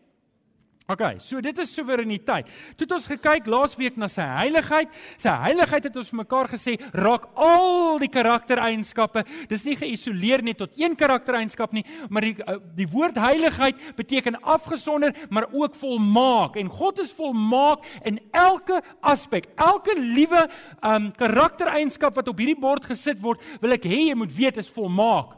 OK, 0.90 1.04
so 1.22 1.38
dit 1.38 1.60
is 1.62 1.70
soewereiniteit. 1.70 2.48
Toe 2.74 2.88
het 2.88 2.94
ons 2.96 3.08
gekyk 3.12 3.46
laasweek 3.52 3.98
na 4.02 4.08
sy 4.10 4.24
heiligheid. 4.26 4.90
Sy 5.22 5.30
heiligheid 5.44 5.86
het 5.86 5.98
ons 6.02 6.08
vir 6.10 6.18
mekaar 6.24 6.48
gesê 6.50 6.74
raak 6.98 7.28
al 7.38 8.00
die 8.02 8.10
karaktereienskappe. 8.10 9.22
Dis 9.52 9.68
nie 9.68 9.76
geïsoleer 9.78 10.42
net 10.42 10.58
tot 10.64 10.74
een 10.82 10.96
karaktereienskap 10.98 11.76
nie, 11.78 11.84
maar 12.10 12.26
die 12.26 12.34
eh, 12.42 12.56
die 12.80 12.88
woord 12.90 13.20
heiligheid 13.22 13.84
beteken 14.00 14.40
afgesonder, 14.42 15.14
maar 15.30 15.46
ook 15.52 15.78
volmaak. 15.78 16.58
En 16.58 16.72
God 16.74 17.04
is 17.06 17.14
volmaak 17.14 17.86
in 18.10 18.18
elke 18.34 18.82
aspek. 19.06 19.46
Elke 19.62 19.94
liewe 19.94 20.48
um 20.82 21.12
karaktereienskap 21.14 22.18
wat 22.18 22.34
op 22.34 22.42
hierdie 22.42 22.58
bord 22.58 22.90
gesit 22.90 23.22
word, 23.22 23.46
wil 23.62 23.78
ek 23.78 23.86
hê 23.86 24.08
jy 24.08 24.18
moet 24.18 24.34
weet 24.34 24.58
is 24.58 24.74
volmaak. 24.74 25.38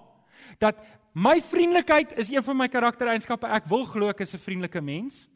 Dat 0.63 0.79
my 1.12 1.41
vriendelikheid 1.43 2.15
is 2.24 2.31
een 2.31 2.48
van 2.48 2.62
my 2.63 2.72
karaktereienskappe. 2.72 3.51
Ek 3.51 3.67
wil 3.67 3.84
glo 3.84 4.15
ek 4.15 4.24
is 4.24 4.34
'n 4.34 4.39
vriendelike 4.48 4.79
mens. 4.79 5.27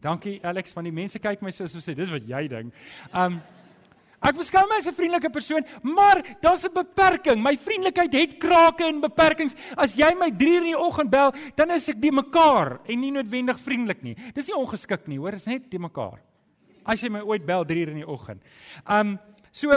Dankie 0.00 0.38
Alex, 0.46 0.72
van 0.72 0.86
die 0.86 0.94
mense 0.94 1.18
kyk 1.18 1.40
my 1.42 1.50
so 1.50 1.66
so 1.66 1.82
sê, 1.82 1.94
dis 1.94 2.10
wat 2.14 2.26
jy 2.26 2.48
dink. 2.48 2.74
Um 3.12 3.40
Ek 4.18 4.34
beskou 4.34 4.64
my 4.66 4.80
as 4.80 4.86
'n 4.88 4.94
vriendelike 4.94 5.30
persoon, 5.30 5.62
maar 5.82 6.22
daar's 6.42 6.66
'n 6.66 6.74
beperking. 6.74 7.38
My 7.40 7.56
vriendelikheid 7.56 8.12
het 8.12 8.38
krake 8.38 8.84
en 8.84 9.00
beperkings. 9.00 9.54
As 9.76 9.94
jy 9.94 10.12
my 10.14 10.30
3 10.30 10.50
uur 10.50 10.66
in 10.66 10.74
die 10.74 10.78
oggend 10.78 11.10
bel, 11.10 11.32
dan 11.54 11.70
is 11.70 11.88
ek 11.88 12.00
die 12.00 12.10
mekaar 12.10 12.80
en 12.84 13.00
nie 13.00 13.12
noodwendig 13.12 13.60
vriendelik 13.60 14.02
nie. 14.02 14.16
Dis 14.34 14.48
nie 14.48 14.56
ongeskik 14.56 15.06
nie, 15.06 15.18
hoor, 15.18 15.30
dis 15.30 15.46
net 15.46 15.70
die 15.70 15.78
mekaar. 15.78 16.18
As 16.84 17.00
jy 17.00 17.08
my 17.08 17.20
ooit 17.20 17.46
bel 17.46 17.64
3 17.64 17.80
uur 17.80 17.88
in 17.88 18.02
die 18.02 18.08
oggend. 18.08 18.42
Um 18.88 19.20
So 19.58 19.74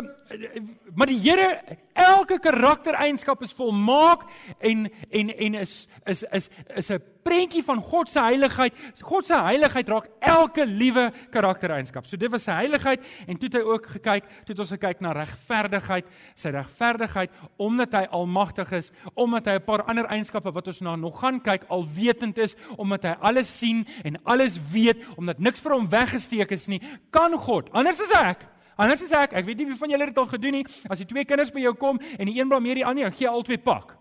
maar 0.94 1.10
die 1.10 1.18
Here 1.18 1.78
elke 1.98 2.38
karaktereienskap 2.42 3.42
is 3.46 3.54
volmaak 3.56 4.28
en 4.60 4.86
en 5.10 5.32
en 5.34 5.56
is 5.62 5.88
is 6.06 6.24
is 6.24 6.50
is 6.76 6.90
'n 6.92 7.02
prentjie 7.24 7.64
van 7.64 7.82
God 7.82 8.10
se 8.10 8.20
heiligheid. 8.20 8.74
God 9.02 9.26
se 9.26 9.34
heiligheid 9.34 9.90
raak 9.90 10.08
elke 10.20 10.66
liewe 10.66 11.12
karaktereienskap. 11.30 12.06
So 12.06 12.18
dit 12.18 12.32
was 12.32 12.44
sy 12.44 12.52
heiligheid 12.52 13.00
en 13.28 13.38
toe 13.38 13.50
het 13.50 13.58
hy 13.58 13.62
ook 13.62 13.86
gekyk, 13.86 14.24
toe 14.46 14.54
het 14.54 14.60
ons 14.60 14.74
gekyk 14.74 15.02
na 15.02 15.12
regverdigheid, 15.12 16.06
sy 16.36 16.50
regverdigheid 16.50 17.32
omdat 17.58 17.94
hy 17.94 18.06
almagtig 18.12 18.72
is, 18.72 18.92
omdat 19.14 19.46
hy 19.46 19.56
'n 19.56 19.66
paar 19.66 19.84
ander 19.84 20.06
eienskappe 20.06 20.52
wat 20.52 20.68
ons 20.68 20.82
na 20.82 20.96
nog 20.96 21.20
gaan 21.20 21.42
kyk, 21.42 21.64
alwetend 21.70 22.38
is, 22.38 22.56
omdat 22.78 23.04
hy 23.04 23.16
alles 23.22 23.58
sien 23.58 23.86
en 24.04 24.16
alles 24.26 24.60
weet, 24.72 24.98
omdat 25.18 25.40
niks 25.40 25.62
vir 25.62 25.72
hom 25.72 25.90
weggesteek 25.90 26.52
is 26.52 26.68
nie, 26.68 26.82
kan 27.10 27.34
God. 27.38 27.70
Anders 27.72 28.00
is 28.00 28.12
ek 28.12 28.51
Anders 28.80 29.04
sê 29.04 29.18
ek, 29.20 29.36
ek 29.40 29.46
weet 29.46 29.62
nie 29.62 29.68
wie 29.72 29.80
van 29.80 29.92
julle 29.94 30.08
dit 30.10 30.22
al 30.22 30.30
gedoen 30.32 30.58
nie, 30.60 30.64
as 30.90 31.02
die 31.02 31.10
twee 31.10 31.26
kinders 31.28 31.52
by 31.54 31.66
jou 31.66 31.74
kom 31.80 32.00
en 32.18 32.30
die 32.30 32.38
een 32.40 32.50
blameer 32.50 32.82
die 32.82 32.88
ander, 32.88 33.12
gee 33.16 33.30
albei 33.30 33.60
pak. 33.62 33.98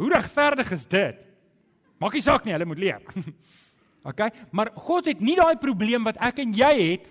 Hoe 0.00 0.12
regverdig 0.12 0.70
is 0.76 0.86
dit? 0.88 1.18
Maak 2.00 2.14
nie 2.16 2.24
saak 2.24 2.46
nie, 2.46 2.54
hulle 2.56 2.68
moet 2.68 2.80
leer. 2.80 3.02
OK? 4.08 4.22
Maar 4.56 4.70
God 4.86 5.10
het 5.10 5.20
nie 5.20 5.36
daai 5.36 5.56
probleem 5.60 6.06
wat 6.08 6.20
ek 6.24 6.40
en 6.44 6.54
jy 6.56 6.70
het 6.78 7.10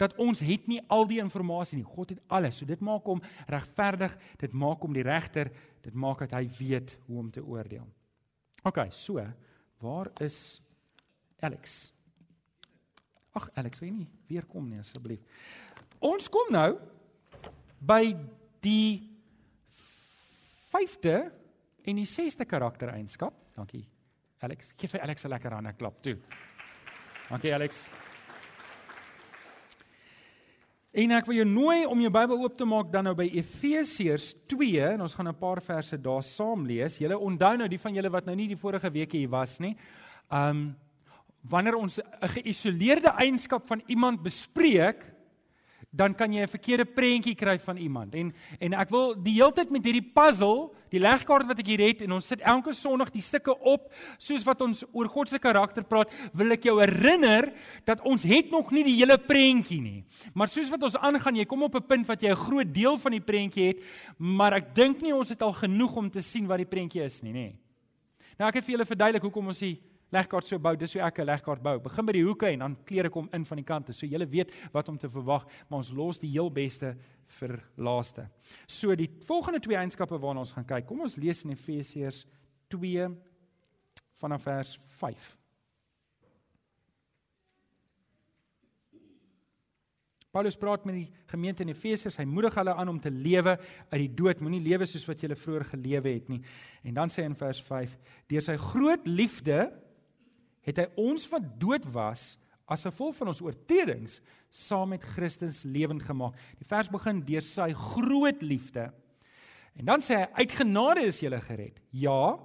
dat 0.00 0.16
ons 0.20 0.42
het 0.44 0.66
nie 0.68 0.80
al 0.92 1.06
die 1.08 1.20
inligting 1.22 1.80
nie. 1.80 1.86
God 1.86 2.12
het 2.12 2.20
alles. 2.28 2.58
So 2.58 2.68
dit 2.68 2.80
maak 2.84 3.06
hom 3.08 3.22
regverdig, 3.48 4.16
dit 4.40 4.52
maak 4.52 4.82
hom 4.84 4.92
die 4.96 5.06
regter, 5.06 5.52
dit 5.84 5.94
maak 5.94 6.24
dat 6.26 6.34
hy 6.36 6.44
weet 6.58 6.96
hoe 7.06 7.18
om 7.22 7.30
te 7.32 7.44
oordeel. 7.44 7.86
OK, 8.64 8.86
so, 8.90 9.22
waar 9.80 10.10
is 10.24 10.60
Alex? 11.44 11.92
Ag 13.34 13.48
Alex, 13.58 13.80
wil 13.82 13.88
jy 13.88 13.96
nie 13.96 14.10
weer 14.30 14.46
kom 14.46 14.68
nie 14.70 14.78
asseblief. 14.78 15.22
Ons 16.04 16.28
kom 16.30 16.52
nou 16.54 16.76
by 17.84 18.14
die 18.64 19.10
5de 20.70 21.16
en 21.84 22.00
die 22.00 22.08
6de 22.08 22.46
karaktereienskap. 22.48 23.34
Dankie. 23.56 23.84
Alex, 24.44 24.72
gee 24.78 24.90
vir 24.90 25.02
Alex 25.02 25.24
'n 25.24 25.30
lekker 25.30 25.52
hande 25.52 25.72
klap 25.72 26.02
toe. 26.02 26.18
Dankie 27.28 27.54
Alex. 27.54 27.88
En 30.94 31.10
ek 31.10 31.26
wil 31.26 31.40
jou 31.40 31.46
nooi 31.46 31.86
om 31.86 32.00
jou 32.00 32.10
Bybel 32.10 32.42
oop 32.44 32.56
te 32.56 32.64
maak 32.64 32.92
dan 32.92 33.04
nou 33.04 33.14
by 33.14 33.26
Efesiërs 33.26 34.34
2 34.46 34.92
en 34.92 35.00
ons 35.00 35.14
gaan 35.14 35.28
'n 35.28 35.34
paar 35.34 35.60
verse 35.60 35.96
daar 36.00 36.22
saam 36.22 36.66
lees. 36.66 36.98
Julle 36.98 37.18
onthou 37.18 37.56
nou 37.56 37.68
die 37.68 37.80
van 37.80 37.94
julle 37.94 38.10
wat 38.10 38.26
nou 38.26 38.36
nie 38.36 38.48
die 38.48 38.56
vorige 38.56 38.90
week 38.92 39.12
hier 39.12 39.28
was 39.28 39.58
nie. 39.58 39.76
Um 40.30 40.76
wanneer 41.48 41.76
ons 41.76 41.98
'n 41.98 42.28
geïsoleerde 42.28 43.12
eienskap 43.16 43.66
van 43.66 43.82
iemand 43.86 44.22
bespreek, 44.22 45.14
dan 45.94 46.14
kan 46.14 46.32
jy 46.32 46.42
'n 46.42 46.50
verkeerde 46.50 46.84
prentjie 46.84 47.34
kry 47.34 47.58
van 47.58 47.76
iemand. 47.76 48.14
En 48.14 48.34
en 48.58 48.72
ek 48.72 48.90
wil 48.90 49.14
die 49.22 49.34
heeltyd 49.34 49.70
met 49.70 49.84
hierdie 49.84 50.10
puzzle, 50.14 50.70
die 50.90 50.98
legkaart 50.98 51.46
wat 51.46 51.58
ek 51.58 51.66
hier 51.66 51.80
het 51.80 52.02
en 52.02 52.12
ons 52.12 52.26
sit 52.26 52.40
elke 52.40 52.72
Sondag 52.72 53.10
die 53.10 53.22
stukke 53.22 53.54
op 53.60 53.92
soos 54.18 54.44
wat 54.44 54.60
ons 54.60 54.84
oor 54.92 55.08
God 55.08 55.28
se 55.28 55.38
karakter 55.38 55.84
praat, 55.84 56.12
wil 56.32 56.50
ek 56.50 56.64
jou 56.64 56.80
herinner 56.80 57.52
dat 57.84 58.00
ons 58.00 58.22
het 58.22 58.50
nog 58.50 58.70
nie 58.70 58.84
die 58.84 58.96
hele 58.96 59.18
prentjie 59.18 59.80
nie. 59.80 60.04
Maar 60.34 60.48
soos 60.48 60.70
wat 60.70 60.82
ons 60.82 60.96
aangaan, 60.96 61.36
jy 61.36 61.44
kom 61.44 61.62
op 61.62 61.74
'n 61.74 61.86
punt 61.86 62.06
wat 62.06 62.22
jy 62.22 62.30
'n 62.30 62.36
groot 62.36 62.74
deel 62.74 62.98
van 62.98 63.12
die 63.12 63.20
prentjie 63.20 63.66
het, 63.66 63.82
maar 64.18 64.54
ek 64.54 64.74
dink 64.74 65.00
nie 65.00 65.14
ons 65.14 65.28
het 65.28 65.42
al 65.42 65.52
genoeg 65.52 65.96
om 65.96 66.10
te 66.10 66.20
sien 66.20 66.46
wat 66.46 66.58
die 66.58 66.66
prentjie 66.66 67.04
is 67.04 67.22
nie, 67.22 67.32
nê. 67.32 67.54
Nou 68.38 68.48
ek 68.48 68.54
het 68.54 68.64
vir 68.64 68.72
julle 68.72 68.86
verduidelik 68.86 69.22
hoekom 69.22 69.46
ons 69.46 69.58
die 69.58 69.78
legkaart 70.14 70.48
so 70.48 70.58
bou, 70.62 70.74
dis 70.78 70.94
hoe 70.94 71.02
ek 71.02 71.18
'n 71.20 71.26
legkaart 71.26 71.62
bou. 71.62 71.78
Begin 71.80 72.06
by 72.06 72.12
die 72.12 72.24
hoeke 72.24 72.46
en 72.52 72.58
dan 72.58 72.76
kleer 72.84 73.06
ek 73.06 73.14
hom 73.14 73.28
in 73.32 73.44
van 73.44 73.56
die 73.56 73.64
kante. 73.64 73.92
So 73.92 74.06
jy 74.06 74.26
weet 74.28 74.50
wat 74.72 74.88
om 74.88 74.98
te 74.98 75.08
verwag, 75.08 75.46
maar 75.68 75.78
ons 75.78 75.92
los 75.92 76.18
die 76.18 76.30
heel 76.30 76.50
beste 76.50 76.96
vir 77.26 77.62
laaste. 77.76 78.28
So 78.66 78.94
die 78.94 79.10
volgende 79.26 79.60
twee 79.60 79.76
eienskappe 79.76 80.18
waarna 80.18 80.40
ons 80.40 80.52
gaan 80.52 80.66
kyk. 80.66 80.86
Kom 80.86 81.00
ons 81.00 81.16
lees 81.16 81.44
in 81.44 81.50
Efesiërs 81.50 82.26
2 82.68 83.08
vanaf 84.20 84.42
vers 84.42 84.78
5. 85.00 85.36
Paulus 90.34 90.56
praat 90.58 90.82
met 90.84 90.96
die 90.96 91.12
gemeente 91.30 91.62
in 91.62 91.70
Efesiërs. 91.70 92.16
Hy 92.18 92.24
moedig 92.26 92.56
hulle 92.58 92.72
aan 92.74 92.90
om 92.90 92.98
te 92.98 93.10
lewe 93.10 93.52
uit 93.92 94.00
die 94.00 94.14
dood. 94.18 94.40
Moenie 94.42 94.64
lewe 94.64 94.86
soos 94.90 95.06
wat 95.06 95.22
julle 95.22 95.36
vroeër 95.38 95.64
gelewe 95.76 96.10
het 96.10 96.32
nie. 96.32 96.40
En 96.82 96.96
dan 96.98 97.12
sê 97.12 97.22
hy 97.22 97.28
in 97.30 97.36
vers 97.38 97.60
5: 97.62 97.94
Deur 98.32 98.42
sy 98.42 98.56
groot 98.58 99.06
liefde 99.06 99.68
het 100.64 100.80
hy 100.80 100.86
ons 101.00 101.26
wat 101.32 101.46
dood 101.60 101.86
was 101.92 102.34
as 102.70 102.86
gevolg 102.86 103.16
van 103.18 103.30
ons 103.32 103.42
oortredings 103.44 104.20
saam 104.54 104.94
met 104.94 105.04
Christus 105.14 105.62
lewend 105.68 106.02
gemaak. 106.06 106.36
Die 106.58 106.68
vers 106.68 106.88
begin 106.88 107.20
deur 107.26 107.44
sy 107.44 107.70
groot 107.76 108.42
liefde. 108.42 108.88
En 109.74 109.90
dan 109.90 110.04
sê 110.04 110.22
hy 110.22 110.44
uit 110.44 110.54
genade 110.54 111.04
is 111.08 111.20
jy 111.20 111.32
gered. 111.44 111.80
Ja, 111.90 112.38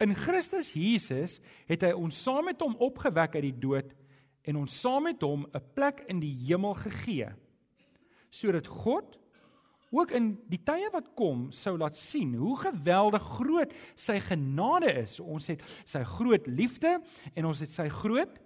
in 0.00 0.14
Christus 0.16 0.72
Jesus 0.72 1.40
het 1.68 1.84
hy 1.84 1.92
ons 1.92 2.16
saam 2.24 2.48
met 2.48 2.60
hom 2.62 2.78
opgewek 2.80 3.36
uit 3.36 3.50
die 3.50 3.58
dood 3.66 3.92
en 4.48 4.62
ons 4.62 4.80
saam 4.80 5.10
met 5.10 5.20
hom 5.22 5.44
'n 5.44 5.64
plek 5.74 6.04
in 6.08 6.20
die 6.20 6.32
hemel 6.46 6.74
gegee 6.74 7.28
sodat 8.30 8.66
God 8.66 9.18
ook 9.90 10.12
in 10.14 10.32
die 10.50 10.60
tye 10.62 10.90
wat 10.94 11.10
kom 11.18 11.48
sou 11.54 11.76
laat 11.78 11.98
sien 11.98 12.34
hoe 12.38 12.54
geweldig 12.60 13.24
groot 13.38 13.72
sy 13.98 14.20
genade 14.22 14.92
is. 15.02 15.18
Ons 15.20 15.50
het 15.50 15.64
sy 15.84 16.04
groot 16.06 16.46
liefde 16.46 16.98
en 17.34 17.50
ons 17.50 17.62
het 17.62 17.74
sy 17.74 17.88
groot 17.90 18.38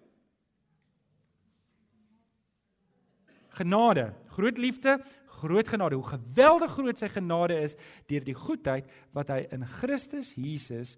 genade. 3.55 4.09
Groot 4.35 4.59
liefde, 4.59 4.99
groot 5.41 5.69
genade. 5.69 5.99
Hoe 6.01 6.17
geweldig 6.17 6.73
groot 6.73 6.99
sy 6.99 7.11
genade 7.13 7.59
is 7.63 7.77
deur 8.11 8.25
die 8.25 8.37
goedheid 8.39 8.89
wat 9.17 9.31
hy 9.35 9.45
in 9.55 9.67
Christus 9.79 10.33
Jesus 10.35 10.97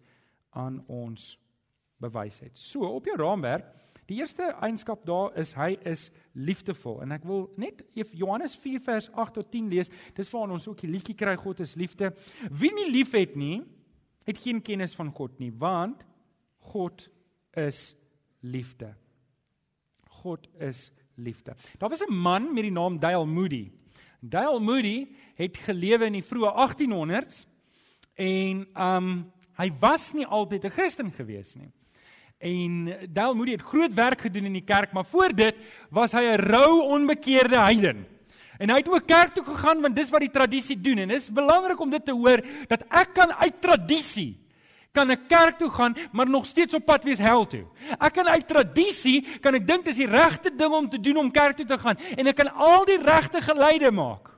aan 0.57 0.81
ons 0.87 1.35
bewys 2.03 2.41
het. 2.45 2.57
So 2.59 2.87
op 2.87 3.09
jou 3.09 3.17
raamwerk 3.19 3.69
Die 4.06 4.20
eerste 4.20 4.52
eienskap 4.62 5.06
daar 5.06 5.34
is 5.38 5.54
hy 5.58 5.72
is 5.88 6.10
liefdevol 6.32 7.00
en 7.02 7.14
ek 7.16 7.25
wil 7.26 7.48
net 7.58 7.82
Johannes 8.14 8.54
4 8.62 8.82
vers 8.84 9.08
8 9.10 9.34
tot 9.34 9.50
10 9.50 9.70
lees. 9.72 9.90
Dis 10.14 10.30
waar 10.30 10.52
ons 10.54 10.68
ook 10.70 10.84
die 10.84 10.90
liedjie 10.90 11.16
kry 11.18 11.34
God 11.40 11.60
is 11.64 11.75
liefde. 11.75 12.12
Wie 12.50 12.70
nie 12.75 12.90
liefhet 12.92 13.34
nie, 13.36 13.64
het 14.26 14.38
geen 14.42 14.62
kennis 14.62 14.94
van 14.94 15.10
God 15.14 15.38
nie, 15.42 15.50
want 15.50 16.04
God 16.72 17.08
is 17.58 17.96
liefde. 18.46 18.92
God 20.22 20.46
is 20.62 20.92
liefde. 21.16 21.56
Daar 21.78 21.90
was 21.90 22.02
'n 22.06 22.14
man 22.14 22.54
met 22.54 22.62
die 22.62 22.72
naam 22.72 22.98
Dale 22.98 23.26
Moody. 23.26 23.72
Dale 24.20 24.60
Moody 24.60 25.08
het 25.34 25.56
gelewe 25.56 26.06
in 26.06 26.12
die 26.12 26.25
vroeë 26.25 26.52
1800s 26.54 27.46
en 28.14 28.66
um 28.75 29.32
hy 29.56 29.70
was 29.80 30.12
nie 30.12 30.26
altyd 30.26 30.64
'n 30.64 30.70
Christen 30.70 31.10
gewees 31.12 31.54
nie. 31.54 31.72
En 32.38 32.97
Dale 33.11 33.35
Moody 33.35 33.50
het 33.50 33.62
groot 33.62 33.95
werk 33.95 34.21
gedoen 34.21 34.45
in 34.45 34.52
die 34.52 34.64
kerk, 34.64 34.93
maar 34.93 35.07
voor 35.07 35.35
dit 35.35 35.55
was 35.90 36.12
hy 36.12 36.21
'n 36.21 36.40
rou 36.40 36.81
onbekeerde 36.81 37.57
heiden. 37.59 38.07
En 38.59 38.71
hy 38.71 38.76
het 38.76 38.88
ook 38.88 39.07
kerk 39.07 39.35
toe 39.35 39.45
gegaan 39.45 39.81
want 39.81 39.97
dis 39.97 40.11
wat 40.11 40.21
die 40.21 40.31
tradisie 40.31 40.81
doen 40.81 40.99
en 40.99 41.09
dis 41.09 41.33
belangrik 41.33 41.81
om 41.81 41.90
dit 41.90 42.05
te 42.05 42.12
hoor 42.12 42.40
dat 42.66 42.85
ek 42.88 43.14
kan 43.14 43.33
uit 43.33 43.61
tradisie 43.61 44.45
kan 44.93 45.11
'n 45.11 45.26
kerk 45.28 45.59
toe 45.59 45.71
gaan 45.71 45.97
maar 46.12 46.28
nog 46.28 46.47
steeds 46.47 46.75
op 46.75 46.85
pad 46.85 47.05
wees 47.05 47.19
hel 47.19 47.47
toe. 47.47 47.64
Ek 47.99 48.12
kan 48.12 48.28
uit 48.28 48.49
tradisie 48.49 49.38
kan 49.40 49.55
ek 49.55 49.66
dink 49.66 49.85
dis 49.85 49.97
die 49.97 50.07
regte 50.07 50.50
ding 50.57 50.73
om 50.73 50.88
te 50.88 51.00
doen 51.00 51.16
om 51.16 51.31
kerk 51.31 51.57
toe 51.57 51.66
te 51.66 51.78
gaan 51.78 51.99
en 52.16 52.26
ek 52.26 52.37
kan 52.37 52.55
al 52.55 52.85
die 52.85 53.02
regte 53.02 53.40
geleide 53.40 53.90
maak. 53.90 54.36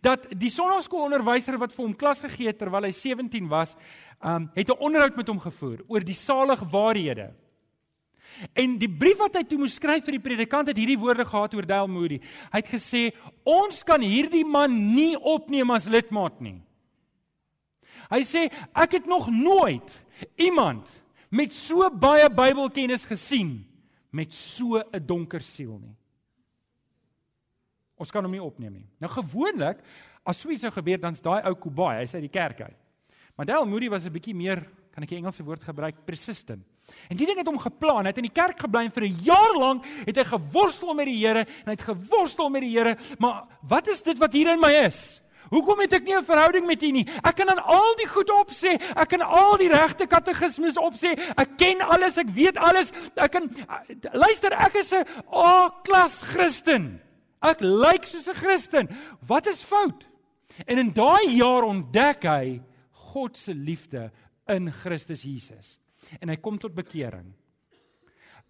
Dat 0.00 0.26
die 0.38 0.50
sonnaskoolonderwyser 0.50 1.58
wat 1.58 1.72
vir 1.72 1.84
hom 1.84 1.94
klas 1.94 2.20
gegee 2.20 2.46
het 2.46 2.58
terwyl 2.58 2.84
hy 2.84 2.92
17 2.92 3.48
was, 3.48 3.76
um, 4.24 4.50
het 4.54 4.68
'n 4.68 4.78
onderhoud 4.78 5.16
met 5.16 5.28
hom 5.28 5.40
gevoer 5.40 5.84
oor 5.88 6.00
die 6.00 6.14
saligwaarhede. 6.14 7.34
En 8.54 8.78
die 8.78 8.90
brief 8.90 9.18
wat 9.18 9.36
hy 9.36 9.44
toe 9.44 9.58
moes 9.58 9.76
skryf 9.78 10.04
vir 10.04 10.16
die 10.16 10.24
predikant 10.24 10.70
het 10.70 10.76
hierdie 10.76 10.98
woorde 10.98 11.24
gehad 11.24 11.54
oor 11.54 11.66
Dale 11.66 11.88
Moody. 11.88 12.18
Hy 12.52 12.58
het 12.58 12.70
gesê 12.72 13.12
ons 13.44 13.82
kan 13.82 14.00
hierdie 14.00 14.44
man 14.44 14.94
nie 14.94 15.16
opneem 15.16 15.70
as 15.70 15.88
lidmaat 15.90 16.40
nie. 16.40 16.60
Hy 18.12 18.22
sê 18.28 18.48
ek 18.74 18.98
het 18.98 19.06
nog 19.06 19.30
nooit 19.30 20.04
iemand 20.36 20.88
met 21.32 21.54
so 21.56 21.88
baie 21.90 22.28
Bybelkennis 22.28 23.06
gesien 23.08 23.64
met 24.12 24.32
so 24.32 24.76
'n 24.78 25.06
donker 25.06 25.40
siel 25.40 25.78
nie. 25.78 25.96
Ons 28.02 28.10
kan 28.10 28.24
hom 28.26 28.34
nie 28.34 28.42
opneem 28.42 28.80
nie. 28.80 28.86
Nou 29.02 29.10
gewoonlik 29.12 29.82
as 30.26 30.40
so 30.42 30.50
iets 30.50 30.64
sou 30.66 30.72
gebeur 30.74 30.98
dan's 31.02 31.22
daai 31.22 31.42
ou 31.46 31.54
Kobai, 31.58 32.00
hy's 32.00 32.16
uit 32.16 32.26
die 32.26 32.32
kerk 32.32 32.64
uit. 32.66 32.78
Maar 33.38 33.48
Dale 33.48 33.66
Moody 33.66 33.88
was 33.88 34.06
'n 34.06 34.12
bietjie 34.12 34.34
meer, 34.34 34.62
kan 34.92 35.02
ek 35.02 35.08
die 35.08 35.18
Engelse 35.18 35.42
woord 35.42 35.62
gebruik, 35.62 36.04
persistent. 36.04 36.64
En 37.08 37.16
die 37.16 37.26
ding 37.26 37.38
het 37.38 37.46
hom 37.46 37.58
geplan. 37.58 38.04
Hy 38.04 38.10
het 38.10 38.18
in 38.18 38.28
die 38.28 38.34
kerk 38.34 38.58
gebly 38.58 38.84
en 38.84 38.90
vir 38.90 39.04
'n 39.04 39.24
jaar 39.24 39.54
lank 39.56 39.84
het 40.06 40.16
hy 40.16 40.24
geworstel 40.24 40.94
met 40.94 41.06
die 41.06 41.26
Here 41.26 41.40
en 41.40 41.66
hy 41.66 41.70
het 41.70 41.82
geworstel 41.82 42.50
met 42.50 42.62
die 42.62 42.76
Here, 42.76 42.96
maar 43.18 43.46
wat 43.62 43.88
is 43.88 44.02
dit 44.02 44.18
wat 44.18 44.32
hier 44.32 44.52
in 44.52 44.60
my 44.60 44.72
is? 44.86 45.22
Hoekom 45.50 45.80
het 45.80 45.92
ek 45.92 46.04
nie 46.04 46.16
'n 46.16 46.24
verhouding 46.24 46.66
met 46.66 46.82
U 46.82 46.90
nie? 46.90 47.06
Ek 47.22 47.36
kan 47.36 47.48
aan 47.48 47.62
al 47.62 47.94
die 47.96 48.08
goed 48.08 48.30
opsê, 48.30 48.80
ek 48.96 49.08
kan 49.08 49.20
al 49.20 49.56
die 49.58 49.68
regte 49.68 50.06
katekismes 50.06 50.76
opsê. 50.76 51.12
Ek 51.36 51.56
ken 51.56 51.80
alles, 51.80 52.16
ek 52.16 52.28
weet 52.28 52.56
alles. 52.56 52.92
Ek 53.16 53.30
kan 53.30 53.50
luister, 54.12 54.52
ek 54.52 54.74
is 54.74 54.92
'n 54.92 55.04
A-klas 55.32 56.22
Christen. 56.22 57.00
Ek 57.42 57.60
lyk 57.60 58.04
soos 58.06 58.28
'n 58.28 58.34
Christen. 58.34 58.88
Wat 59.26 59.46
is 59.46 59.62
fout? 59.62 60.08
En 60.66 60.78
in 60.78 60.92
daai 60.92 61.36
jaar 61.36 61.64
ontdek 61.64 62.24
hy 62.24 62.62
God 63.12 63.36
se 63.36 63.54
liefde 63.54 64.10
in 64.48 64.70
Christus 64.70 65.22
Jesus. 65.22 65.78
En 66.20 66.28
hy 66.28 66.36
kom 66.36 66.58
tot 66.58 66.74
bekering. 66.74 67.34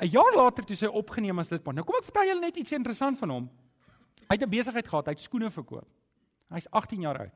'n 0.01 0.11
Jaar 0.11 0.35
later 0.35 0.65
toe 0.65 0.77
sy 0.77 0.87
opgeneem 0.87 1.39
as 1.39 1.51
lidmaat. 1.51 1.75
Nou 1.75 1.85
kom 1.85 1.97
ek 1.97 2.09
vertel 2.11 2.33
julle 2.33 2.41
net 2.41 2.57
iets 2.57 2.73
interessant 2.73 3.19
van 3.19 3.31
hom. 3.31 3.51
Hy 4.29 4.37
het 4.37 4.43
'n 4.43 4.51
besigheid 4.51 4.89
gehad, 4.89 5.07
hy 5.07 5.13
het 5.13 5.21
skoene 5.21 5.51
verkoop. 5.51 5.89
Hy's 6.51 6.69
18 6.71 7.01
jaar 7.01 7.19
oud. 7.19 7.33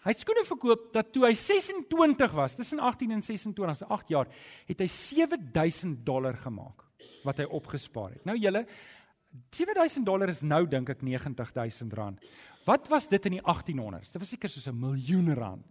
Hy 0.00 0.10
het 0.14 0.18
skoene 0.18 0.44
verkoop 0.44 0.92
dat 0.92 1.12
toe 1.12 1.26
hy 1.26 1.34
26 1.34 2.32
was, 2.32 2.54
tussen 2.54 2.78
18 2.80 3.10
en 3.10 3.20
26, 3.20 3.76
so 3.76 3.84
8 3.92 4.08
jaar, 4.08 4.28
het 4.66 4.80
hy 4.80 4.86
7000 4.88 6.06
dollar 6.06 6.36
gemaak 6.36 6.86
wat 7.24 7.36
hy 7.38 7.44
opgespaar 7.44 8.10
het. 8.10 8.24
Nou 8.24 8.36
julle 8.36 8.66
7000 9.50 10.06
dollar 10.06 10.28
is 10.28 10.42
nou 10.42 10.64
dink 10.66 10.90
ek 10.90 11.02
90000 11.06 11.92
rand. 11.94 12.22
Wat 12.66 12.88
was 12.90 13.06
dit 13.08 13.26
in 13.30 13.38
die 13.38 13.42
1800s? 13.42 14.12
Dit 14.12 14.22
was 14.22 14.32
seker 14.32 14.50
soos 14.50 14.66
'n 14.68 14.78
miljoen 14.78 15.34
rand. 15.34 15.64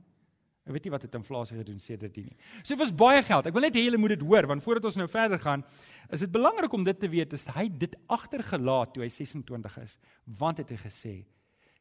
Ek 0.65 0.73
weet 0.73 0.83
nie 0.85 0.91
wat 0.91 1.01
het 1.01 1.15
inflasie 1.15 1.57
gedoen 1.57 1.79
sedert 1.79 2.13
dit 2.13 2.25
nie. 2.25 2.37
So 2.61 2.75
dit 2.75 2.77
was 2.77 2.95
baie 2.95 3.23
geld. 3.23 3.47
Ek 3.47 3.53
wil 3.53 3.61
net 3.61 3.73
hê 3.73 3.81
julle 3.85 3.97
moet 3.97 4.09
dit 4.09 4.21
hoor 4.21 4.45
want 4.47 4.63
voordat 4.63 4.85
ons 4.85 4.95
nou 4.95 5.07
verder 5.07 5.39
gaan, 5.39 5.63
is 6.09 6.19
dit 6.19 6.31
belangrik 6.31 6.73
om 6.73 6.83
dit 6.83 6.99
te 6.99 7.09
weet 7.09 7.33
is 7.33 7.45
hy 7.45 7.67
dit 7.67 7.95
agtergelaat 8.07 8.93
toe 8.93 9.03
hy 9.03 9.09
26 9.09 9.77
is, 9.77 9.97
want 10.25 10.57
het 10.57 10.69
hy 10.69 10.77
gesê 10.77 11.25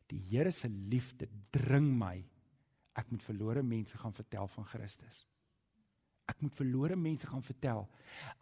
die 0.09 0.21
Here 0.31 0.51
se 0.51 0.69
liefde 0.69 1.29
dring 1.51 1.99
my 1.99 2.25
ek 2.97 3.11
moet 3.11 3.23
verlore 3.23 3.63
mense 3.63 3.99
gaan 3.99 4.13
vertel 4.13 4.49
van 4.49 4.65
Christus. 4.65 5.27
Ek 6.29 6.37
moet 6.45 6.53
verlore 6.61 6.97
mense 6.97 7.27
gaan 7.27 7.43
vertel. 7.43 7.87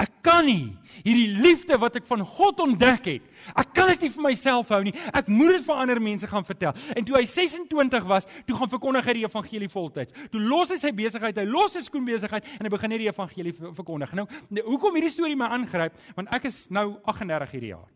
Ek 0.00 0.10
kan 0.24 0.44
nie 0.46 0.74
hierdie 1.04 1.28
liefde 1.38 1.76
wat 1.80 1.96
ek 2.00 2.06
van 2.08 2.24
God 2.26 2.60
ontdek 2.64 3.08
het. 3.08 3.24
Ek 3.54 3.70
kan 3.76 3.90
dit 3.92 4.06
nie 4.06 4.10
vir 4.16 4.24
myself 4.26 4.72
hou 4.74 4.80
nie. 4.86 4.94
Ek 5.14 5.30
moet 5.30 5.56
dit 5.56 5.66
vir 5.68 5.82
ander 5.84 6.00
mense 6.02 6.28
gaan 6.30 6.46
vertel. 6.46 6.74
En 6.98 7.06
toe 7.06 7.16
hy 7.18 7.24
26 7.30 8.08
was, 8.10 8.26
toe 8.48 8.58
gaan 8.58 8.72
verkondig 8.72 9.06
hy 9.06 9.16
die 9.20 9.26
evangelie 9.28 9.70
voltyds. 9.72 10.16
Toe 10.32 10.42
los 10.42 10.74
hy 10.74 10.80
sy 10.82 10.92
besigheid, 10.96 11.38
hy 11.38 11.46
los 11.48 11.76
sy 11.78 11.84
skoenbesigheid 11.86 12.56
en 12.58 12.66
hy 12.66 12.72
begin 12.74 12.94
net 12.94 13.04
die 13.04 13.10
evangelie 13.12 13.54
verkondig. 13.56 14.16
Nou, 14.18 14.26
hoekom 14.66 14.98
hierdie 14.98 15.14
storie 15.14 15.38
my 15.38 15.52
aangryp? 15.56 15.94
Want 16.18 16.34
ek 16.34 16.50
is 16.50 16.64
nou 16.74 16.96
38 17.06 17.54
hierdie 17.54 17.76
jaar. 17.76 17.86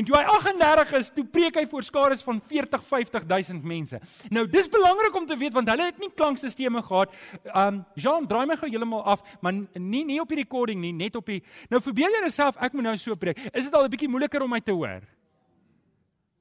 En 0.00 0.06
toe 0.08 0.16
hy 0.16 0.22
38 0.32 0.92
is, 0.96 1.08
toe 1.12 1.26
preek 1.28 1.58
hy 1.60 1.66
voor 1.68 1.84
skares 1.84 2.22
van 2.24 2.38
40, 2.48 2.84
50000 2.88 3.64
mense. 3.68 3.98
Nou 4.32 4.46
dis 4.48 4.68
belangrik 4.72 5.16
om 5.18 5.26
te 5.28 5.36
weet 5.36 5.52
want 5.52 5.68
hulle 5.68 5.90
het 5.90 5.98
nie 6.00 6.08
klankstelsels 6.16 6.86
gehad. 6.88 7.12
Um 7.52 7.82
Jean, 8.00 8.24
draai 8.26 8.46
my 8.48 8.56
gou 8.56 8.70
heeltemal 8.70 9.04
af, 9.04 9.20
maar 9.44 9.52
nie 9.76 10.04
nie 10.08 10.20
op 10.22 10.32
die 10.32 10.40
recording 10.40 10.80
nie, 10.80 10.94
net 10.96 11.16
op 11.20 11.28
die 11.28 11.42
Nou 11.68 11.82
verbeel 11.84 12.16
jy 12.16 12.24
jouself 12.24 12.56
ek 12.56 12.72
moet 12.72 12.88
nou 12.88 12.96
so 12.96 13.14
preek. 13.14 13.38
Is 13.52 13.68
dit 13.68 13.74
al 13.74 13.84
'n 13.84 13.92
bietjie 13.92 14.08
moeiliker 14.08 14.42
om 14.42 14.50
my 14.50 14.60
te 14.60 14.72
hoor? 14.72 15.04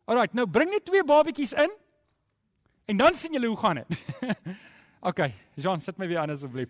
Alrite, 0.07 0.35
nou 0.35 0.47
bring 0.47 0.71
net 0.71 0.85
twee 0.85 1.03
babetjies 1.03 1.53
in. 1.53 1.69
En 2.85 2.97
dan 2.97 3.13
sien 3.13 3.33
julle 3.33 3.47
hoe 3.47 3.57
gaan 3.57 3.83
dit. 3.83 3.99
OK, 5.09 5.19
Jean, 5.55 5.81
sit 5.81 5.97
my 5.97 6.07
weer 6.07 6.19
aan 6.19 6.31
asseblief. 6.31 6.69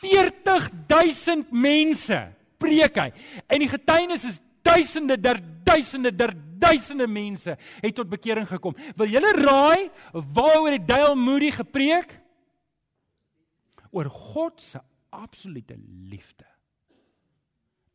40000 0.00 1.50
mense 1.50 2.28
preek 2.58 2.96
hy. 2.96 3.12
En 3.48 3.58
die 3.58 3.68
getuienis 3.68 4.24
is 4.24 4.40
duisende 4.66 5.16
der 5.20 5.40
duisende 5.66 6.12
der 6.14 6.34
duisende 6.58 7.06
mense 7.06 7.56
het 7.80 7.94
tot 7.94 8.08
bekering 8.10 8.48
gekom. 8.48 8.76
Wil 8.96 9.12
julle 9.16 9.32
raai 9.38 9.90
waaroor 10.12 10.70
het 10.74 10.86
Dale 10.88 11.14
Moody 11.14 11.50
gepreek? 11.54 12.18
Oor 13.90 14.10
God 14.10 14.60
se 14.60 14.80
absolute 15.14 15.76
liefde 16.10 16.46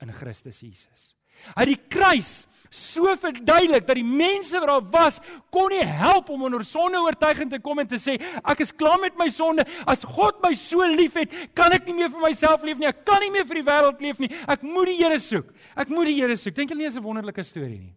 in 0.01 0.13
Christus 0.13 0.59
Jesus. 0.59 1.11
Hy 1.55 1.65
het 1.65 1.71
die 1.73 1.83
kruis 1.91 2.31
so 2.71 3.11
verduidelik 3.19 3.83
dat 3.83 3.97
die 3.99 4.07
mense 4.07 4.55
wat 4.55 4.69
daar 4.69 4.85
was 4.93 5.17
kon 5.51 5.67
nie 5.73 5.83
help 5.83 6.29
om 6.31 6.45
onder 6.47 6.63
sonde 6.65 7.01
oortuiging 7.03 7.49
te 7.51 7.59
kom 7.59 7.81
en 7.83 7.89
te 7.91 7.99
sê 7.99 8.15
ek 8.39 8.63
is 8.63 8.71
klaar 8.71 8.99
met 9.01 9.17
my 9.19 9.27
sonde. 9.29 9.65
As 9.83 10.05
God 10.07 10.39
my 10.43 10.53
so 10.55 10.87
liefhet, 10.87 11.33
kan 11.57 11.75
ek 11.75 11.89
nie 11.89 11.97
meer 11.99 12.13
vir 12.13 12.23
myself 12.23 12.63
leef 12.63 12.79
nie. 12.79 12.87
Ek 12.87 13.03
kan 13.07 13.19
nie 13.23 13.31
meer 13.33 13.47
vir 13.49 13.59
die 13.59 13.67
wêreld 13.67 14.05
leef 14.05 14.21
nie. 14.23 14.31
Ek 14.47 14.63
moet 14.63 14.93
die 14.93 14.99
Here 15.01 15.19
soek. 15.19 15.51
Ek 15.75 15.91
moet 15.91 16.07
die 16.13 16.19
Here 16.21 16.37
soek. 16.39 16.55
Dink 16.55 16.71
julle 16.71 16.85
nie 16.85 16.87
is 16.87 16.97
'n 16.97 17.03
wonderlike 17.03 17.43
storie 17.43 17.79
nie? 17.79 17.93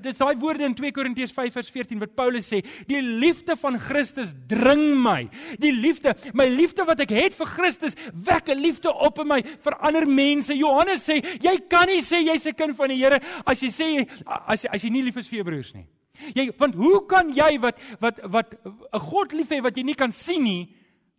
Dis 0.00 0.18
daai 0.18 0.36
woorde 0.40 0.64
in 0.64 0.74
2 0.74 0.92
Korintiërs 0.96 1.32
5 1.36 1.52
vers 1.52 1.70
14 1.70 2.00
wat 2.00 2.14
Paulus 2.16 2.46
sê, 2.48 2.62
die 2.88 3.00
liefde 3.02 3.56
van 3.60 3.76
Christus 3.78 4.32
dring 4.48 4.94
my. 4.96 5.28
Die 5.60 5.72
liefde, 5.72 6.14
my 6.32 6.46
liefde 6.48 6.86
wat 6.88 7.02
ek 7.04 7.12
het 7.14 7.36
vir 7.36 7.50
Christus, 7.52 7.96
wek 8.12 8.48
'n 8.48 8.60
liefde 8.60 8.92
op 8.92 9.18
in 9.18 9.28
my 9.28 9.42
vir 9.42 9.74
ander 9.80 10.06
mense. 10.06 10.54
Johannes 10.54 11.04
sê, 11.04 11.20
jy 11.40 11.56
kan 11.68 11.86
nie 11.86 12.00
sê 12.00 12.24
jy's 12.24 12.46
'n 12.46 12.54
kind 12.54 12.76
van 12.76 12.88
die 12.88 12.96
Here 13.04 13.20
as 13.44 13.60
jy 13.60 13.68
sê 13.68 14.08
as 14.26 14.64
as 14.64 14.82
jy 14.82 14.90
nie 14.90 15.02
lief 15.02 15.16
is 15.16 15.28
vir 15.28 15.38
jou 15.38 15.44
broers 15.44 15.74
nie. 15.74 15.86
Jy 16.34 16.52
want 16.58 16.74
hoe 16.74 17.06
kan 17.06 17.30
jy 17.32 17.58
wat 17.60 17.78
wat 18.00 18.20
wat 18.30 18.54
'n 18.64 18.98
God 18.98 19.32
lief 19.32 19.50
hê 19.50 19.62
wat 19.62 19.76
jy 19.76 19.82
nie 19.82 19.94
kan 19.94 20.12
sien 20.12 20.42
nie 20.42 20.74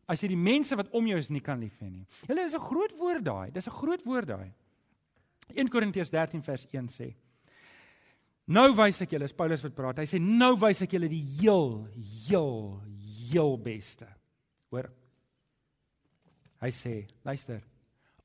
as 0.07 0.21
jy 0.21 0.29
die 0.29 0.35
mense 0.35 0.75
wat 0.75 0.87
om 0.93 1.05
jou 1.05 1.17
is 1.17 1.29
nie 1.29 1.41
kan 1.41 1.59
lief 1.59 1.79
hê 1.81 1.91
nie. 1.91 2.05
Julle 2.27 2.43
is 2.43 2.55
'n 2.55 2.59
groot 2.59 2.97
woord 2.97 3.23
daai. 3.23 3.51
Dis 3.51 3.67
'n 3.67 3.71
groot 3.71 4.03
woord 4.05 4.27
daai. 4.27 4.51
1 5.53 5.69
Korintiërs 5.69 6.09
13 6.09 6.41
vers 6.41 6.65
1 6.71 6.87
sê 6.87 7.13
Nou 8.45 8.67
wys 8.77 9.01
ek 9.01 9.15
julle, 9.15 9.25
is 9.25 9.33
Paulus 9.33 9.63
wat 9.65 9.73
praat. 9.77 10.03
Hy 10.03 10.09
sê 10.09 10.19
nou 10.21 10.53
wys 10.61 10.83
ek 10.85 10.91
julle 10.97 11.09
die 11.09 11.23
heel 11.39 11.87
heel 12.27 12.81
heel 13.25 13.55
beste. 13.57 14.05
Hoor. 14.69 14.91
Hy 16.61 16.69
sê, 16.73 16.99
luister. 17.25 17.63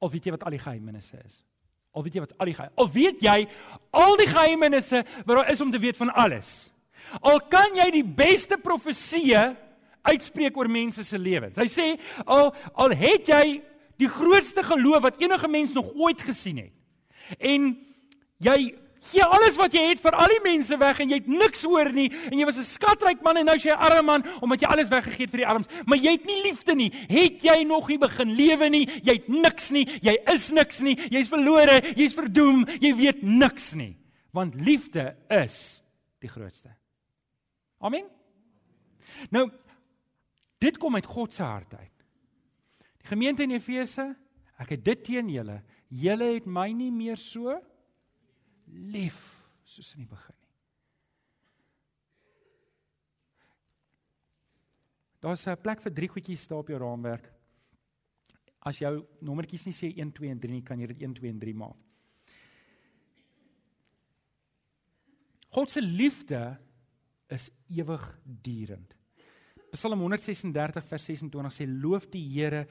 Of 0.00 0.12
weet 0.12 0.28
jy 0.28 0.34
wat 0.34 0.44
al 0.44 0.54
die 0.56 0.60
geheimenisse 0.60 1.16
is? 1.24 1.40
Of 1.96 2.04
weet 2.04 2.18
jy 2.18 2.24
wat 2.24 2.34
al 2.38 2.50
die 2.50 2.56
geheim? 2.56 2.74
Of 2.80 2.92
weet 2.94 3.24
jy 3.24 3.38
al 3.96 4.18
die 4.20 4.28
geheimenisse 4.30 5.02
wat 5.24 5.32
daar 5.34 5.50
is 5.52 5.64
om 5.64 5.72
te 5.72 5.80
weet 5.80 5.98
van 5.98 6.12
alles? 6.12 6.70
Al 7.24 7.40
kan 7.50 7.74
jy 7.78 7.88
die 7.96 8.04
beste 8.04 8.60
profeseë 8.60 9.44
uitspreek 10.06 10.56
oor 10.56 10.70
mense 10.72 11.04
se 11.04 11.18
lewens. 11.20 11.58
Hy 11.60 11.68
sê 11.68 11.88
al 12.24 12.52
al 12.80 12.94
het 12.96 13.28
jy 13.28 13.44
die 14.00 14.08
grootste 14.08 14.64
geloof 14.64 15.04
wat 15.08 15.20
enige 15.20 15.48
mens 15.48 15.74
nog 15.76 15.90
ooit 15.96 16.22
gesien 16.24 16.62
het. 16.62 16.76
En 17.36 17.72
jy 18.40 18.58
gee 19.00 19.24
alles 19.24 19.56
wat 19.56 19.72
jy 19.74 19.82
het 19.88 20.00
vir 20.02 20.12
al 20.12 20.28
die 20.28 20.42
mense 20.44 20.76
weg 20.78 21.00
en 21.00 21.12
jy 21.12 21.18
het 21.22 21.30
niks 21.30 21.64
oor 21.68 21.88
nie 21.92 22.08
en 22.28 22.36
jy 22.38 22.44
was 22.44 22.58
'n 22.58 22.68
skatryk 22.68 23.22
man 23.22 23.36
en 23.40 23.46
nou 23.46 23.56
is 23.56 23.64
jy 23.64 23.72
'n 23.72 23.80
arme 23.80 24.02
man 24.02 24.24
omdat 24.40 24.60
jy 24.60 24.68
alles 24.68 24.88
weggegee 24.88 25.24
het 25.24 25.30
vir 25.30 25.42
die 25.44 25.46
armes, 25.46 25.68
maar 25.86 25.98
jy 25.98 26.12
het 26.12 26.24
nie 26.24 26.42
liefde 26.42 26.74
nie. 26.74 26.90
Het 27.08 27.42
jy 27.42 27.64
nog 27.64 27.88
nie 27.88 27.98
begin 27.98 28.34
lewe 28.34 28.68
nie? 28.68 28.86
Jy 29.02 29.12
het 29.12 29.28
niks 29.28 29.70
nie. 29.70 29.86
Jy 30.02 30.16
is 30.32 30.50
niks 30.50 30.80
nie. 30.80 30.96
Jy's 31.10 31.28
verlore, 31.28 31.80
jy's 31.96 32.14
verdoem, 32.14 32.66
jy 32.80 32.94
weet 32.94 33.22
niks 33.22 33.74
nie. 33.74 33.96
Want 34.32 34.54
liefde 34.54 35.16
is 35.28 35.82
die 36.20 36.28
grootste. 36.28 36.76
Amen. 37.80 38.04
Nou 39.30 39.50
dit 40.58 40.78
kom 40.78 40.94
uit 40.94 41.06
God 41.06 41.34
se 41.34 41.42
hart 41.42 41.74
uit. 41.74 41.96
Die 43.00 43.08
gemeente 43.08 43.42
in 43.42 43.50
Efese, 43.50 44.14
ek 44.58 44.68
het 44.76 44.84
dit 44.84 45.04
teen 45.04 45.28
julle. 45.28 45.62
Julle 45.88 46.34
het 46.34 46.46
my 46.46 46.68
nie 46.72 46.92
meer 46.92 47.16
so 47.16 47.56
lief 48.72 49.18
soos 49.64 49.94
in 49.94 50.04
die 50.04 50.10
begin 50.10 50.36
nie. 50.40 50.54
Daar's 55.20 55.46
'n 55.46 55.56
plek 55.60 55.82
vir 55.82 55.92
drie 55.92 56.08
goedjies 56.08 56.48
daar 56.48 56.58
op 56.58 56.68
jou 56.68 56.78
raamwerk. 56.78 57.30
As 58.60 58.78
jou 58.78 59.06
nommertjies 59.20 59.66
nie 59.66 59.72
sê 59.72 59.96
1 59.96 60.12
2 60.12 60.30
en 60.30 60.40
3 60.40 60.52
nie, 60.52 60.62
kan 60.62 60.78
jy 60.78 60.86
dit 60.86 61.02
1 61.02 61.14
2 61.14 61.28
en 61.30 61.38
3 61.38 61.54
maak. 61.54 61.76
God 65.50 65.70
se 65.70 65.80
liefde 65.80 66.58
is 67.28 67.50
ewigdurend. 67.68 68.94
Psalm 69.70 70.00
136 70.00 70.84
vers 70.84 71.04
26 71.04 71.54
sê 71.54 71.66
loof 71.66 72.08
die 72.10 72.24
Here, 72.34 72.66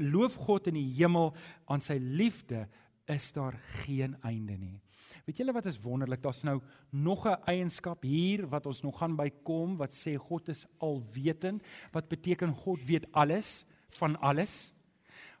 loof 0.00 0.36
God 0.36 0.68
in 0.68 0.74
die 0.74 0.88
hemel 0.96 1.34
aan 1.68 1.80
sy 1.80 1.98
liefde 1.98 2.68
is 3.08 3.32
daar 3.32 3.56
geen 3.84 4.16
einde 4.24 4.56
nie. 4.56 4.80
Weet 5.24 5.40
julle 5.40 5.54
wat 5.56 5.66
is 5.66 5.80
wonderlik? 5.80 6.22
Daar's 6.22 6.42
nou 6.42 6.60
nog 6.90 7.26
'n 7.26 7.40
eienskap 7.44 8.02
hier 8.02 8.48
wat 8.48 8.66
ons 8.66 8.82
nog 8.82 8.98
gaan 8.98 9.16
bykom 9.16 9.76
wat 9.76 9.92
sê 9.92 10.16
God 10.16 10.48
is 10.48 10.66
alwetend. 10.78 11.62
Wat 11.92 12.08
beteken 12.08 12.54
God 12.54 12.84
weet 12.84 13.12
alles 13.12 13.64
van 13.88 14.20
alles? 14.20 14.72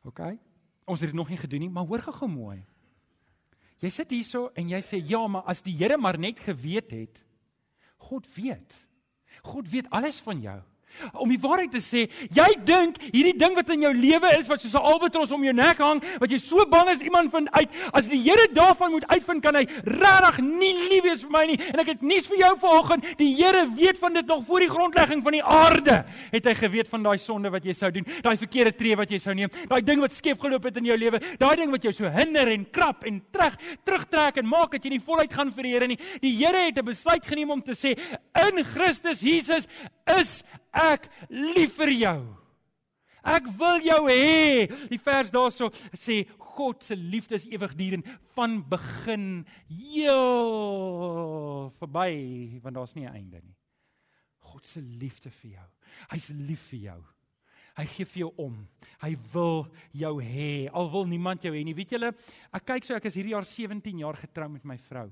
OK. 0.02 0.20
Ons 0.84 1.00
het 1.00 1.08
dit 1.08 1.18
nog 1.18 1.28
nie 1.28 1.38
gedoen 1.38 1.60
nie, 1.60 1.70
maar 1.70 1.86
hoor 1.86 2.00
gou 2.00 2.28
mooi. 2.28 2.64
Jy 3.78 3.90
sit 3.90 4.10
hierso 4.10 4.50
en 4.54 4.68
jy 4.68 4.80
sê 4.80 5.00
ja, 5.06 5.26
maar 5.26 5.42
as 5.42 5.62
die 5.62 5.76
Here 5.76 5.96
maar 5.98 6.18
net 6.18 6.40
geweet 6.40 6.90
het, 6.90 7.24
God 7.96 8.28
weet. 8.34 8.88
God 9.42 9.68
weet 9.68 9.90
alles 9.90 10.20
van 10.20 10.40
jou. 10.40 10.62
Om 11.12 11.28
die 11.28 11.40
waarheid 11.40 11.72
te 11.74 11.82
sê, 11.82 12.06
jy 12.34 12.48
dink 12.64 13.00
hierdie 13.10 13.36
ding 13.38 13.54
wat 13.56 13.70
in 13.74 13.84
jou 13.86 13.92
lewe 13.94 14.30
is 14.38 14.48
wat 14.48 14.60
soos 14.60 14.74
'n 14.74 14.84
albatros 14.84 15.32
om 15.32 15.44
jou 15.44 15.52
nek 15.52 15.78
hang, 15.78 16.02
wat 16.20 16.30
jy 16.30 16.38
so 16.38 16.64
bang 16.66 16.88
is 16.88 17.02
iemand 17.02 17.30
vind 17.30 17.48
uit, 17.52 17.68
as 17.92 18.08
die 18.08 18.22
Here 18.24 18.48
daarvan 18.52 18.90
moet 18.90 19.06
uitvind, 19.06 19.42
kan 19.42 19.54
hy 19.54 19.66
regtig 19.84 20.38
nie 20.38 20.72
lief 20.88 21.04
wees 21.04 21.22
vir 21.22 21.30
my 21.30 21.44
nie. 21.46 21.58
En 21.72 21.80
ek 21.80 21.86
het 21.86 22.02
nuus 22.02 22.26
vir 22.26 22.38
jou 22.38 22.56
vanoggend, 22.58 23.18
die 23.18 23.34
Here 23.36 23.66
weet 23.76 23.98
van 23.98 24.12
dit 24.14 24.26
nog 24.26 24.44
voor 24.46 24.60
die 24.60 24.70
grondlegging 24.70 25.22
van 25.22 25.32
die 25.32 25.44
aarde. 25.44 26.04
Het 26.30 26.44
hy 26.44 26.54
geweet 26.54 26.88
van 26.88 27.02
daai 27.02 27.18
sonde 27.18 27.50
wat 27.50 27.64
jy 27.64 27.72
sou 27.72 27.90
doen, 27.90 28.06
daai 28.22 28.36
verkeerde 28.36 28.72
tree 28.76 28.96
wat 28.96 29.10
jy 29.10 29.18
sou 29.18 29.34
neem, 29.34 29.50
daai 29.68 29.82
ding 29.82 30.00
wat 30.00 30.12
skeef 30.12 30.38
geloop 30.40 30.64
het 30.64 30.76
in 30.76 30.84
jou 30.84 30.96
lewe, 30.96 31.20
daai 31.38 31.56
ding 31.56 31.70
wat 31.70 31.82
jou 31.82 31.92
so 31.92 32.08
hinder 32.08 32.48
en 32.48 32.66
krap 32.70 33.04
en 33.04 33.20
terug 33.32 33.58
terugtrek 33.84 34.40
en 34.40 34.48
maak 34.48 34.72
dat 34.72 34.84
jy 34.84 34.94
nie 34.94 35.02
voluit 35.04 35.32
gaan 35.32 35.52
vir 35.52 35.68
die 35.68 35.74
Here 35.74 35.88
nie. 35.90 35.98
Die 36.22 36.32
Here 36.38 36.66
het 36.66 36.78
'n 36.78 36.84
besluit 36.84 37.24
geneem 37.26 37.50
om 37.50 37.62
te 37.62 37.72
sê 37.72 37.98
in 38.48 38.64
Christus 38.64 39.20
Jesus 39.20 39.66
is 40.06 40.42
ek 40.72 41.08
lief 41.30 41.78
vir 41.80 41.92
jou. 41.96 42.20
Ek 43.24 43.48
wil 43.56 43.80
jou 43.86 44.00
hê. 44.10 44.68
Die 44.90 45.00
vers 45.00 45.32
daarso 45.32 45.70
sê 45.96 46.24
God 46.54 46.84
se 46.84 46.94
liefde 46.94 47.38
is 47.38 47.48
ewigdurend 47.48 48.06
van 48.36 48.60
begin 48.68 49.46
heel 49.66 51.72
verby 51.80 52.60
want 52.62 52.76
daar's 52.76 52.94
nie 52.94 53.08
'n 53.08 53.16
einde 53.16 53.40
nie. 53.42 53.56
God 54.38 54.66
se 54.66 54.80
liefde 54.80 55.30
vir 55.30 55.50
jou. 55.50 55.68
Hy's 56.10 56.30
lief 56.30 56.68
vir 56.70 56.80
jou. 56.80 57.02
Hy 57.74 57.84
gee 57.90 58.04
vir 58.04 58.18
jou 58.18 58.32
om. 58.38 58.68
Hy 59.02 59.16
wil 59.32 59.66
jou 59.92 60.22
hê. 60.22 60.70
Al 60.70 60.90
wil 60.90 61.06
niemand 61.06 61.42
jou 61.42 61.54
hê 61.54 61.64
nie. 61.64 61.74
Weet 61.74 61.90
julle, 61.90 62.14
ek 62.52 62.64
kyk 62.64 62.84
so 62.84 62.94
ek 62.94 63.06
is 63.06 63.14
hierdie 63.14 63.34
jaar 63.34 63.44
17 63.44 63.98
jaar 63.98 64.14
getrou 64.14 64.48
met 64.48 64.64
my 64.64 64.78
vrou. 64.78 65.10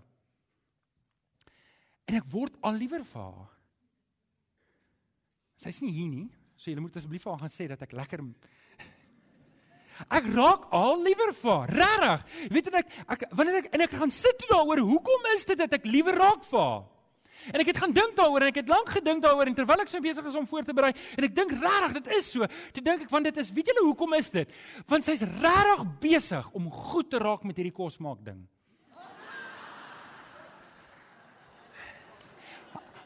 En 2.07 2.15
ek 2.15 2.31
word 2.31 2.55
al 2.63 2.79
liewer 2.79 3.05
vir 3.05 3.23
haar. 3.23 3.62
Sy's 5.63 5.81
nie 5.85 5.93
hier 5.95 6.11
nie. 6.11 6.29
So 6.57 6.71
julle 6.71 6.83
moet 6.83 6.97
asseblief 6.99 7.25
vir 7.25 7.33
haar 7.35 7.45
gaan 7.45 7.53
sê 7.53 7.69
dat 7.71 7.83
ek 7.87 7.95
lekker 7.97 8.23
Ek 10.19 10.25
raak 10.35 10.67
al 10.75 11.03
liewer 11.05 11.35
vir 11.37 11.53
haar. 11.53 11.75
Regtig. 11.83 12.49
Weet 12.55 12.71
jy 12.71 12.81
ek 12.81 12.97
ek 13.15 13.27
wanneer 13.39 13.61
ek 13.61 13.69
en 13.77 13.85
ek 13.87 13.95
gaan 14.01 14.15
sit 14.15 14.43
daaroor, 14.51 14.83
hoekom 14.83 15.29
is 15.37 15.47
dit 15.47 15.59
dat 15.61 15.77
ek 15.79 15.87
liewer 15.87 16.17
raak 16.19 16.43
vir 16.49 16.61
haar? 16.63 16.83
En 17.51 17.59
ek 17.59 17.73
het 17.73 17.79
gaan 17.83 17.95
dink 17.95 18.15
daaroor 18.15 18.45
en 18.45 18.53
ek 18.53 18.61
het 18.61 18.71
lank 18.71 18.91
gedink 18.95 19.23
daaroor 19.25 19.51
en 19.51 19.57
terwyl 19.59 19.83
ek 19.83 19.91
so 19.91 20.03
besig 20.03 20.27
is 20.31 20.39
om 20.39 20.47
voor 20.47 20.67
te 20.67 20.75
berei 20.77 20.93
en 20.95 21.27
ek 21.27 21.35
dink 21.35 21.55
regtig 21.59 21.97
dit 21.99 22.11
is 22.19 22.31
so. 22.37 22.47
Toe 22.75 22.85
dink 22.87 23.07
ek 23.07 23.11
want 23.11 23.27
dit 23.27 23.41
is, 23.43 23.51
weet 23.55 23.71
julle 23.73 23.87
hoekom 23.89 24.15
is 24.19 24.31
dit? 24.31 24.59
Want 24.91 25.09
sy's 25.09 25.25
regtig 25.27 25.83
besig 26.03 26.51
om 26.59 26.71
goed 26.71 27.11
te 27.11 27.19
raak 27.23 27.47
met 27.49 27.59
hierdie 27.59 27.75
kosmaak 27.75 28.23
ding. 28.23 28.45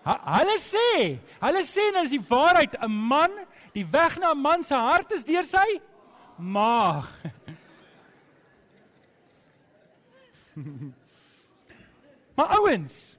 Hulle 0.07 0.59
sê, 0.63 1.19
hulle 1.43 1.63
sê 1.67 1.91
nou 1.91 2.05
is 2.07 2.13
die 2.15 2.23
waarheid, 2.29 2.77
'n 2.79 2.91
man, 2.91 3.33
die 3.75 3.85
weg 3.91 4.19
na 4.23 4.31
'n 4.31 4.39
man 4.39 4.63
se 4.63 4.75
hart 4.75 5.11
is 5.13 5.25
deur 5.25 5.43
sy 5.45 5.81
maag. 6.39 7.11
maar 12.37 12.59
ouens, 12.61 13.17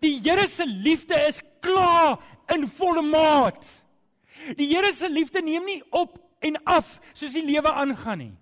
die 0.00 0.20
Here 0.20 0.48
se 0.48 0.66
liefde 0.66 1.14
is 1.28 1.40
klaar 1.60 2.18
in 2.50 2.68
volle 2.68 3.02
maat. 3.02 3.84
Die 4.56 4.66
Here 4.74 4.92
se 4.92 5.08
liefde 5.08 5.42
neem 5.42 5.64
nie 5.64 5.82
op 5.90 6.18
en 6.40 6.64
af 6.64 6.98
soos 7.12 7.32
die 7.32 7.44
lewe 7.46 7.72
aangaan 7.72 8.18
nie. 8.18 8.41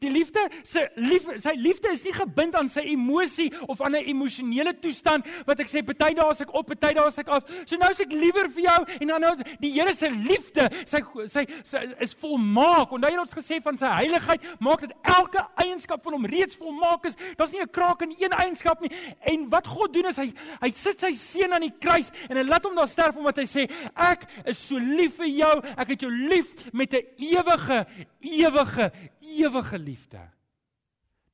Die 0.00 0.10
liefde 0.10 0.42
se 0.62 0.88
lief 0.96 1.26
sy 1.42 1.54
liefde 1.56 1.92
is 1.92 2.04
nie 2.04 2.14
gebind 2.16 2.56
aan 2.58 2.68
sy 2.68 2.84
emosie 2.92 3.48
of 3.66 3.80
aan 3.80 3.96
'n 3.96 4.08
emosionele 4.12 4.74
toestand 4.80 5.26
wat 5.46 5.60
ek 5.60 5.68
sê 5.68 5.82
party 5.84 6.14
dae 6.14 6.28
as 6.28 6.40
ek 6.40 6.54
op, 6.54 6.66
party 6.66 6.94
dae 6.94 7.04
as 7.06 7.18
ek 7.18 7.28
af. 7.28 7.44
So 7.66 7.76
nou 7.76 7.90
is 7.90 8.00
ek 8.00 8.12
liewer 8.12 8.48
vir 8.50 8.64
jou 8.64 8.80
en 9.00 9.06
dan 9.08 9.20
nou 9.20 9.34
die 9.60 9.72
Here 9.78 9.94
se 9.94 10.08
liefde, 10.10 10.68
sy, 10.84 11.02
sy 11.26 11.46
sy 11.62 11.78
is 12.00 12.14
volmaak. 12.14 12.90
Onthou 12.92 13.10
jy 13.10 13.18
ons 13.18 13.34
gesê 13.34 13.60
van 13.62 13.76
sy 13.78 13.86
heiligheid 13.86 14.42
maak 14.60 14.80
dat 14.80 14.94
elke 15.02 15.44
eienskap 15.56 16.02
van 16.02 16.12
hom 16.12 16.26
reeds 16.26 16.56
volmaak 16.56 17.06
is. 17.06 17.16
Daar's 17.36 17.52
nie 17.52 17.62
'n 17.62 17.70
kraak 17.70 18.02
in 18.02 18.14
een 18.18 18.32
eienskap 18.32 18.80
nie. 18.80 18.90
En 19.20 19.48
wat 19.48 19.66
God 19.66 19.92
doen 19.92 20.06
is 20.06 20.16
hy 20.16 20.32
hy 20.60 20.70
sit 20.70 21.00
sy 21.00 21.12
seun 21.12 21.52
aan 21.52 21.62
die 21.62 21.78
kruis 21.78 22.10
en 22.28 22.36
hy 22.36 22.42
laat 22.42 22.64
hom 22.64 22.74
daar 22.74 22.88
sterf 22.88 23.16
omdat 23.16 23.36
hy 23.36 23.46
sê 23.46 23.70
ek 23.94 24.26
is 24.46 24.58
so 24.58 24.76
lief 24.78 25.16
vir 25.16 25.26
jou. 25.26 25.62
Ek 25.76 25.88
het 25.88 26.00
jou 26.00 26.10
lief 26.10 26.72
met 26.72 26.92
'n 26.94 27.02
ewige 27.18 27.86
ewige 28.20 28.90
ewige 29.20 29.77
liefde. 29.78 30.20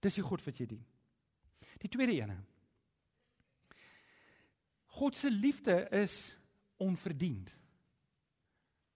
Dis 0.04 0.18
die 0.20 0.24
God 0.24 0.42
wat 0.44 0.58
jy 0.60 0.66
dien. 0.68 0.84
Die 1.82 1.90
tweede 1.90 2.14
ene. 2.16 2.36
God 4.94 5.16
se 5.18 5.30
liefde 5.30 5.80
is 5.90 6.36
onverdiend. 6.76 7.50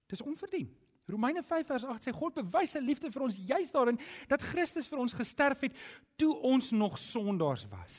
Dis 0.06 0.22
onverdiend. 0.22 0.76
Romeine 1.08 1.42
5 1.42 1.66
vers 1.66 1.84
8 1.84 2.04
sê 2.04 2.12
God 2.12 2.36
bewys 2.36 2.74
sy 2.76 2.82
liefde 2.84 3.08
vir 3.10 3.24
ons 3.24 3.36
juis 3.48 3.72
daarin 3.72 3.96
dat 4.28 4.44
Christus 4.44 4.88
vir 4.90 5.00
ons 5.00 5.16
gesterf 5.16 5.64
het 5.64 5.76
toe 6.20 6.34
ons 6.44 6.70
nog 6.76 6.98
sondaars 7.00 7.64
was. 7.72 7.96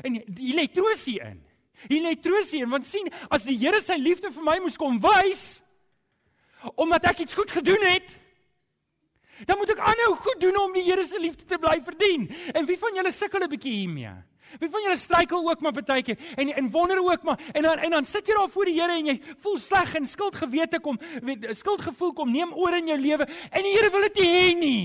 En 0.00 0.16
jy 0.16 0.54
lê 0.56 0.64
troos 0.72 1.04
hier 1.04 1.26
in. 1.34 1.42
Jy 1.90 1.98
lê 2.00 2.14
troos 2.16 2.54
hier 2.56 2.70
want 2.70 2.88
sien 2.88 3.10
as 3.28 3.44
die 3.44 3.58
Here 3.60 3.80
sy 3.84 3.98
liefde 4.00 4.32
vir 4.32 4.46
my 4.46 4.56
moes 4.64 4.80
kom 4.80 5.00
wys 5.02 5.60
omdat 6.78 7.10
ek 7.10 7.24
iets 7.24 7.34
goed 7.34 7.50
gedoen 7.50 7.82
het 7.90 8.12
dan 9.46 9.58
moet 9.58 9.70
ek 9.70 9.78
aanhou 9.78 10.16
goed 10.16 10.40
doen 10.40 10.58
om 10.64 10.72
die 10.72 10.84
Here 10.86 11.04
se 11.06 11.20
liefde 11.20 11.44
te 11.44 11.58
bly 11.58 11.80
verdien. 11.84 12.28
En 12.54 12.66
wie 12.66 12.78
van 12.78 12.94
julle 12.94 13.12
sukkel 13.12 13.44
'n 13.44 13.48
bietjie 13.48 13.72
hiermee? 13.72 14.14
Wie 14.60 14.68
van 14.68 14.82
julle 14.84 14.96
struikel 14.96 15.48
ook 15.50 15.60
maar 15.60 15.72
partykeer 15.72 16.18
en 16.34 16.52
en 16.54 16.70
wonder 16.70 16.98
ook 17.00 17.22
maar 17.22 17.40
en 17.52 17.62
dan 17.62 17.78
en 17.78 17.90
dan 17.90 18.04
sit 18.04 18.26
jy 18.26 18.34
daar 18.34 18.48
voor 18.48 18.64
die 18.64 18.80
Here 18.80 18.92
en 18.92 19.06
jy 19.06 19.20
voel 19.38 19.58
sleg 19.58 19.94
en 19.94 20.06
skuldgewete 20.06 20.80
kom, 20.80 20.98
weet 21.22 21.46
skuldgevoel 21.56 22.12
kom 22.12 22.30
neem 22.32 22.52
oor 22.52 22.76
in 22.76 22.86
jou 22.86 22.98
lewe 23.00 23.28
en 23.50 23.62
die 23.62 23.72
Here 23.72 23.90
wil 23.90 24.04
dit 24.08 24.20
nie 24.20 24.28
hê 24.28 24.58
nie. 24.58 24.84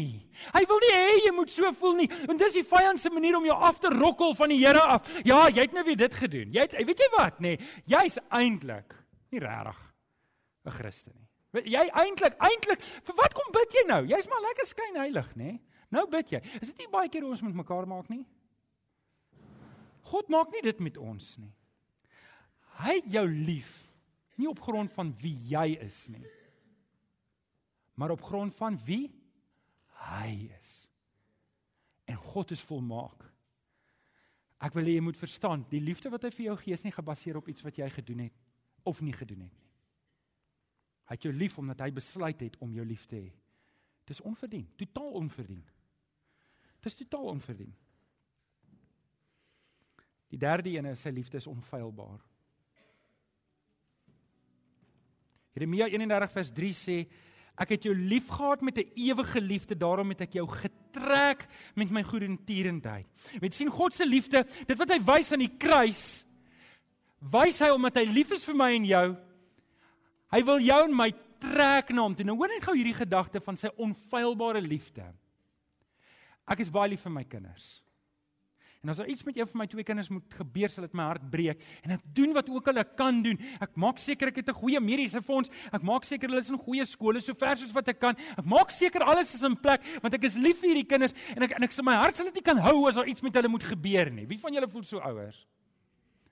Hy 0.54 0.64
wil 0.70 0.80
nie 0.84 0.94
hê 0.94 1.18
jy 1.26 1.34
moet 1.36 1.52
so 1.52 1.72
voel 1.74 1.96
nie. 2.04 2.10
Want 2.26 2.40
dis 2.40 2.60
die 2.60 2.66
vyand 2.68 3.02
se 3.02 3.10
manier 3.10 3.38
om 3.38 3.46
jou 3.46 3.58
af 3.58 3.80
te 3.80 3.92
rokkel 3.92 4.36
van 4.36 4.54
die 4.54 4.62
Here 4.64 4.82
af. 4.82 5.20
Ja, 5.26 5.48
jy 5.50 5.68
het 5.68 5.76
nou 5.76 5.84
weer 5.84 6.00
dit 6.00 6.14
gedoen. 6.14 6.54
Jy 6.54 6.68
het 6.68 6.78
weet 6.78 7.04
jy 7.04 7.12
wat 7.18 7.40
nê? 7.40 7.58
Nee, 7.58 7.74
Jy's 7.90 8.20
eintlik 8.30 8.96
nie 9.32 9.44
regtig 9.44 9.80
'n 10.66 10.72
Christen 10.72 11.14
nie. 11.16 11.27
Jy 11.56 11.86
eintlik 11.96 12.36
eintlik 12.44 12.82
vir 12.84 13.16
wat 13.18 13.34
kom 13.34 13.54
bid 13.56 13.76
jy 13.76 13.84
nou? 13.88 14.02
Jy's 14.10 14.28
maar 14.30 14.44
lekker 14.50 14.68
skyn 14.68 15.00
heilig, 15.00 15.30
nê? 15.40 15.54
Nou 15.94 16.04
bid 16.12 16.34
jy. 16.36 16.42
Is 16.60 16.74
dit 16.74 16.84
nie 16.84 16.92
baie 16.92 17.10
keer 17.10 17.26
ons 17.26 17.42
met 17.46 17.56
mekaar 17.56 17.88
maak 17.88 18.10
nie? 18.12 18.26
God 20.08 20.30
maak 20.32 20.52
nie 20.52 20.64
dit 20.64 20.82
met 20.84 20.98
ons 21.00 21.30
nie. 21.40 21.54
Hy 22.78 23.00
het 23.00 23.08
jou 23.12 23.26
lief 23.28 23.72
nie 24.38 24.50
op 24.50 24.60
grond 24.62 24.92
van 24.94 25.14
wie 25.22 25.34
jy 25.50 25.80
is 25.82 26.04
nie. 26.14 26.26
Maar 27.98 28.14
op 28.14 28.26
grond 28.28 28.54
van 28.60 28.78
wie 28.86 29.08
hy 30.12 30.52
is. 30.60 30.74
En 32.08 32.20
God 32.22 32.54
is 32.54 32.62
volmaak. 32.64 33.26
Ek 34.64 34.76
wil 34.78 34.90
hê 34.90 34.98
jy 34.98 35.06
moet 35.06 35.18
verstaan, 35.18 35.66
die 35.70 35.82
liefde 35.82 36.10
wat 36.14 36.24
hy 36.26 36.32
vir 36.34 36.46
jou 36.52 36.58
gee 36.62 36.78
is 36.78 36.86
nie 36.86 36.94
gebaseer 36.94 37.40
op 37.40 37.50
iets 37.50 37.66
wat 37.66 37.78
jy 37.78 37.90
gedoen 37.94 38.28
het 38.28 38.38
of 38.88 39.02
nie 39.06 39.14
gedoen 39.14 39.46
het 39.46 39.54
nie. 39.54 39.67
Hy 41.08 41.16
het 41.16 41.24
jou 41.24 41.34
lief 41.34 41.58
omdat 41.58 41.80
hy 41.86 41.92
besluit 41.96 42.40
het 42.44 42.58
om 42.60 42.74
jou 42.76 42.86
lief 42.86 43.06
te 43.08 43.16
hê. 43.16 43.28
Dis 44.08 44.22
onverdien, 44.24 44.68
totaal 44.80 45.12
onverdien. 45.22 45.64
Dis 46.84 46.96
totaal 46.96 47.32
onverdien. 47.36 47.74
Die 50.32 50.40
derde 50.40 50.72
een 50.72 50.90
is 50.92 51.04
sy 51.04 51.12
liefde 51.16 51.40
is 51.40 51.48
onfeilbaar. 51.48 52.20
Jeremia 55.56 55.88
31 55.90 56.36
vers 56.36 56.52
3 56.54 56.74
sê 56.78 56.98
ek 57.58 57.72
het 57.74 57.88
jou 57.88 57.96
liefgehad 57.96 58.62
met 58.62 58.78
'n 58.78 58.92
ewige 58.96 59.42
liefde 59.42 59.76
daarom 59.76 60.10
het 60.10 60.22
ek 60.22 60.34
jou 60.34 60.48
getrek 60.48 61.48
met 61.76 61.90
my 61.90 62.04
goedertierendheid. 62.04 63.08
Jy 63.42 63.50
sien 63.50 63.70
God 63.70 63.96
se 63.96 64.06
liefde, 64.06 64.46
dit 64.68 64.78
wat 64.78 64.90
hy 64.90 65.00
wys 65.00 65.32
aan 65.32 65.40
die 65.40 65.58
kruis, 65.58 66.26
wys 67.20 67.60
hy 67.60 67.70
omdat 67.70 67.96
hy 67.96 68.06
lief 68.06 68.32
is 68.32 68.46
vir 68.46 68.56
my 68.56 68.76
en 68.76 68.86
jou 68.86 69.27
Hy 70.34 70.44
wil 70.44 70.60
jou 70.60 70.80
en 70.84 70.96
my 70.96 71.12
trek 71.40 71.94
na 71.96 72.04
hom 72.04 72.16
toe. 72.18 72.26
Nou 72.28 72.36
hoor 72.40 72.52
net 72.52 72.66
gou 72.66 72.76
hierdie 72.76 72.98
gedagte 72.98 73.42
van 73.44 73.60
sy 73.60 73.72
onfeilbare 73.78 74.62
liefde. 74.64 75.06
Ek 76.48 76.64
is 76.64 76.72
baie 76.72 76.92
lief 76.94 77.04
vir 77.06 77.14
my 77.14 77.24
kinders. 77.28 77.78
En 78.84 78.92
as 78.94 79.00
daar 79.02 79.10
iets 79.10 79.24
met 79.26 79.38
een 79.38 79.48
van 79.50 79.60
my 79.60 79.66
twee 79.68 79.84
kinders 79.84 80.10
moet 80.14 80.36
gebeur, 80.38 80.70
sal 80.70 80.86
dit 80.86 80.94
my 80.96 81.08
hart 81.10 81.24
breek. 81.32 81.64
En 81.84 81.96
ek 81.98 82.04
doen 82.16 82.32
wat 82.36 82.50
ook 82.50 82.70
al 82.72 82.84
ek 82.84 82.94
kan 83.00 83.18
doen. 83.26 83.40
Ek 83.64 83.74
maak 83.76 83.98
seker 84.00 84.30
ek 84.30 84.40
het 84.44 84.50
'n 84.50 84.60
goeie 84.60 84.80
mediese 84.80 85.22
fonds. 85.22 85.50
Ek 85.74 85.84
maak 85.84 86.06
seker 86.06 86.30
hulle 86.30 86.40
is 86.40 86.50
in 86.50 86.58
goeie 86.58 86.86
skole 86.86 87.20
so 87.20 87.34
ver 87.34 87.58
soos 87.58 87.74
wat 87.74 87.88
ek 87.88 88.00
kan. 88.00 88.16
Ek 88.38 88.46
maak 88.46 88.72
seker 88.72 89.02
alles 89.04 89.34
is 89.34 89.44
in 89.44 89.56
plek 89.56 89.82
want 90.02 90.14
ek 90.14 90.24
is 90.24 90.38
lief 90.38 90.60
vir 90.62 90.70
hierdie 90.70 90.88
kinders 90.88 91.14
en 91.36 91.44
ek 91.44 91.52
en 91.52 91.64
ek 91.64 91.72
sê 91.72 91.84
my 91.84 91.96
hart 91.96 92.16
sal 92.16 92.26
dit 92.26 92.36
nie 92.36 92.42
kan 92.42 92.58
hou 92.58 92.88
as 92.88 92.96
daar 92.96 93.08
iets 93.08 93.22
met 93.22 93.34
hulle 93.34 93.50
moet 93.50 93.64
gebeur 93.64 94.12
nie. 94.12 94.26
Wie 94.26 94.40
van 94.40 94.54
julle 94.54 94.68
voel 94.68 94.84
so 94.84 95.00
ouers? 95.00 95.48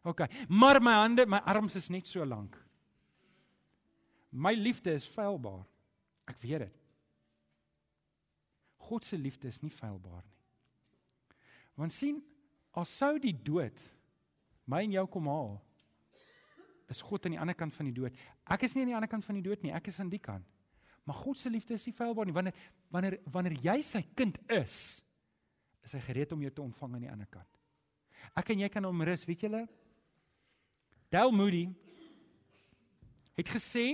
OK. 0.04 0.22
Maar 0.48 0.82
my 0.82 0.94
hande, 0.94 1.26
my 1.26 1.40
arms 1.40 1.76
is 1.76 1.90
net 1.90 2.08
so 2.08 2.24
lank. 2.24 2.65
My 4.36 4.52
liefde 4.58 4.92
is 4.92 5.08
feilbaar. 5.08 5.64
Ek 6.28 6.40
weet 6.44 6.66
dit. 6.66 6.80
God 8.86 9.06
se 9.08 9.18
liefde 9.18 9.48
is 9.48 9.62
nie 9.64 9.72
feilbaar 9.74 10.22
nie. 10.26 10.34
Want 11.76 11.94
sien, 11.96 12.20
As 12.76 12.92
sou 12.92 13.16
die 13.24 13.34
dood 13.34 13.80
my 14.68 14.82
en 14.84 14.96
jou 14.98 15.06
kom 15.14 15.30
haal, 15.30 15.54
is 16.92 17.00
God 17.06 17.26
aan 17.26 17.36
die 17.36 17.42
ander 17.42 17.58
kant 17.58 17.74
van 17.78 17.88
die 17.88 17.96
dood. 17.96 18.18
Ek 18.52 18.66
is 18.68 18.76
nie 18.76 18.84
aan 18.84 18.92
die 18.92 18.98
ander 18.98 19.10
kant 19.10 19.26
van 19.26 19.38
die 19.38 19.46
dood 19.46 19.64
nie, 19.64 19.72
ek 19.74 19.88
is 19.90 20.00
aan 20.02 20.12
die 20.12 20.22
kant. 20.22 20.46
Maar 21.06 21.18
God 21.22 21.38
se 21.38 21.52
liefde 21.54 21.78
is 21.78 21.86
nie 21.86 21.94
feilbaar 21.96 22.28
nie. 22.28 22.36
Wanneer 22.36 22.58
wanneer 22.94 23.18
wanneer 23.32 23.56
jy 23.62 23.78
sy 23.86 24.02
kind 24.18 24.38
is, 24.52 25.00
is 25.86 25.94
hy 25.94 26.02
gereed 26.08 26.34
om 26.34 26.42
jou 26.42 26.52
te 26.52 26.64
ontvang 26.66 26.98
aan 26.98 27.06
die 27.06 27.12
ander 27.14 27.30
kant. 27.32 27.50
Ek 28.38 28.52
en 28.54 28.64
jy 28.66 28.70
kan 28.74 28.86
hom 28.90 29.06
rus, 29.06 29.26
weet 29.30 29.46
julle? 29.46 29.62
Del 31.14 31.34
Moody 31.34 31.68
het 33.38 33.52
gesê 33.54 33.86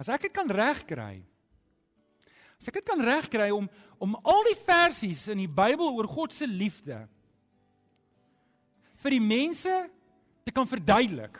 as 0.00 0.10
ek 0.12 0.28
dit 0.28 0.34
kan 0.34 0.50
regkry, 0.50 1.24
as 2.56 2.70
ek 2.70 2.80
dit 2.80 2.88
kan 2.88 3.00
regkry 3.00 3.50
om 3.54 3.68
om 3.96 4.12
al 4.28 4.42
die 4.44 4.58
versies 4.66 5.22
in 5.32 5.40
die 5.40 5.48
Bybel 5.48 5.88
oor 5.96 6.08
God 6.10 6.34
se 6.36 6.44
liefde 6.44 6.98
vir 9.00 9.14
die 9.16 9.22
mense 9.24 9.72
te 10.44 10.52
kan 10.52 10.68
verduidelik. 10.68 11.38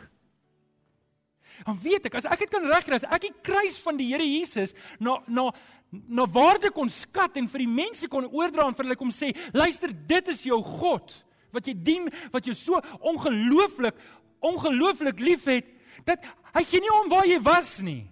Dan 1.67 1.77
weet 1.83 2.09
ek 2.09 2.17
as 2.17 2.29
ek 2.29 2.47
dit 2.47 2.53
kan 2.53 2.65
regkry 2.69 2.97
as 2.97 3.05
ek 3.05 3.29
die 3.29 3.35
kruis 3.45 3.77
van 3.85 4.01
die 4.01 4.09
Here 4.09 4.25
Jesus 4.25 4.73
na 5.01 5.19
na 5.29 5.51
na 5.93 6.27
waarde 6.29 6.73
kon 6.75 6.89
skat 6.91 7.37
en 7.39 7.47
vir 7.49 7.63
die 7.63 7.71
mense 7.71 8.09
kon 8.11 8.27
oordra 8.27 8.67
en 8.67 8.75
vir 8.75 8.89
hulle 8.89 8.99
kom 8.99 9.13
sê, 9.15 9.31
luister, 9.55 9.93
dit 9.95 10.33
is 10.33 10.43
jou 10.49 10.59
God 10.65 11.15
wat 11.55 11.69
jy 11.71 11.77
dien, 11.79 12.09
wat 12.35 12.45
jy 12.45 12.57
so 12.59 12.81
ongelooflik 13.01 13.97
ongelooflik 14.45 15.21
liefhet 15.23 15.69
dat 16.07 16.25
hy 16.55 16.63
gee 16.67 16.83
nie 16.83 16.93
om 16.93 17.09
waar 17.11 17.27
jy 17.27 17.39
was 17.43 17.79
nie. 17.85 18.05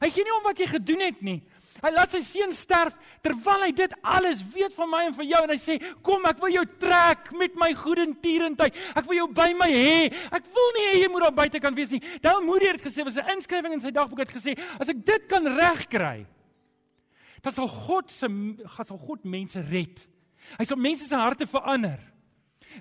Hy 0.00 0.10
gee 0.10 0.24
nie 0.26 0.34
om 0.36 0.46
wat 0.46 0.58
jy 0.60 0.66
gedoen 0.70 1.04
het 1.06 1.22
nie. 1.24 1.40
Hy 1.82 1.90
laat 1.92 2.12
sy 2.12 2.22
seun 2.24 2.54
sterf 2.56 2.94
terwyl 3.24 3.66
hy 3.66 3.72
dit 3.76 3.92
alles 4.00 4.40
weet 4.54 4.72
van 4.76 4.88
my 4.88 5.02
en 5.08 5.16
van 5.16 5.28
jou 5.28 5.40
en 5.44 5.52
hy 5.52 5.58
sê 5.60 5.76
kom 6.04 6.24
ek 6.28 6.40
wil 6.40 6.54
jou 6.54 6.64
trek 6.80 7.28
met 7.36 7.58
my 7.58 7.68
goedentierendheid. 7.76 8.78
Ek 8.96 9.04
wil 9.08 9.20
jou 9.20 9.26
by 9.36 9.50
my 9.58 9.68
hê. 9.68 10.08
Ek 10.32 10.48
wil 10.54 10.72
nie 10.76 10.86
hê 10.88 10.94
jy 11.02 11.10
moet 11.12 11.26
daar 11.26 11.36
buite 11.42 11.60
kan 11.60 11.76
wees 11.76 11.92
nie. 11.92 12.00
Daal 12.24 12.40
Moody 12.44 12.70
het 12.70 12.80
gesê 12.80 13.04
was 13.04 13.18
'n 13.20 13.36
inskrywing 13.36 13.76
in 13.76 13.84
sy 13.84 13.92
dagboek 13.92 14.24
het 14.24 14.32
gesê 14.32 14.56
as 14.80 14.88
ek 14.88 15.04
dit 15.04 15.28
kan 15.28 15.44
regkry 15.44 16.26
dan 17.42 17.52
sal 17.52 17.68
God 17.68 18.10
se 18.10 18.26
gaan 18.26 18.84
sal 18.84 18.98
God 18.98 19.24
mense 19.24 19.60
red. 19.70 20.02
Hy 20.58 20.64
sal 20.64 20.76
mense 20.76 21.06
se 21.06 21.14
harte 21.14 21.46
verander. 21.46 22.00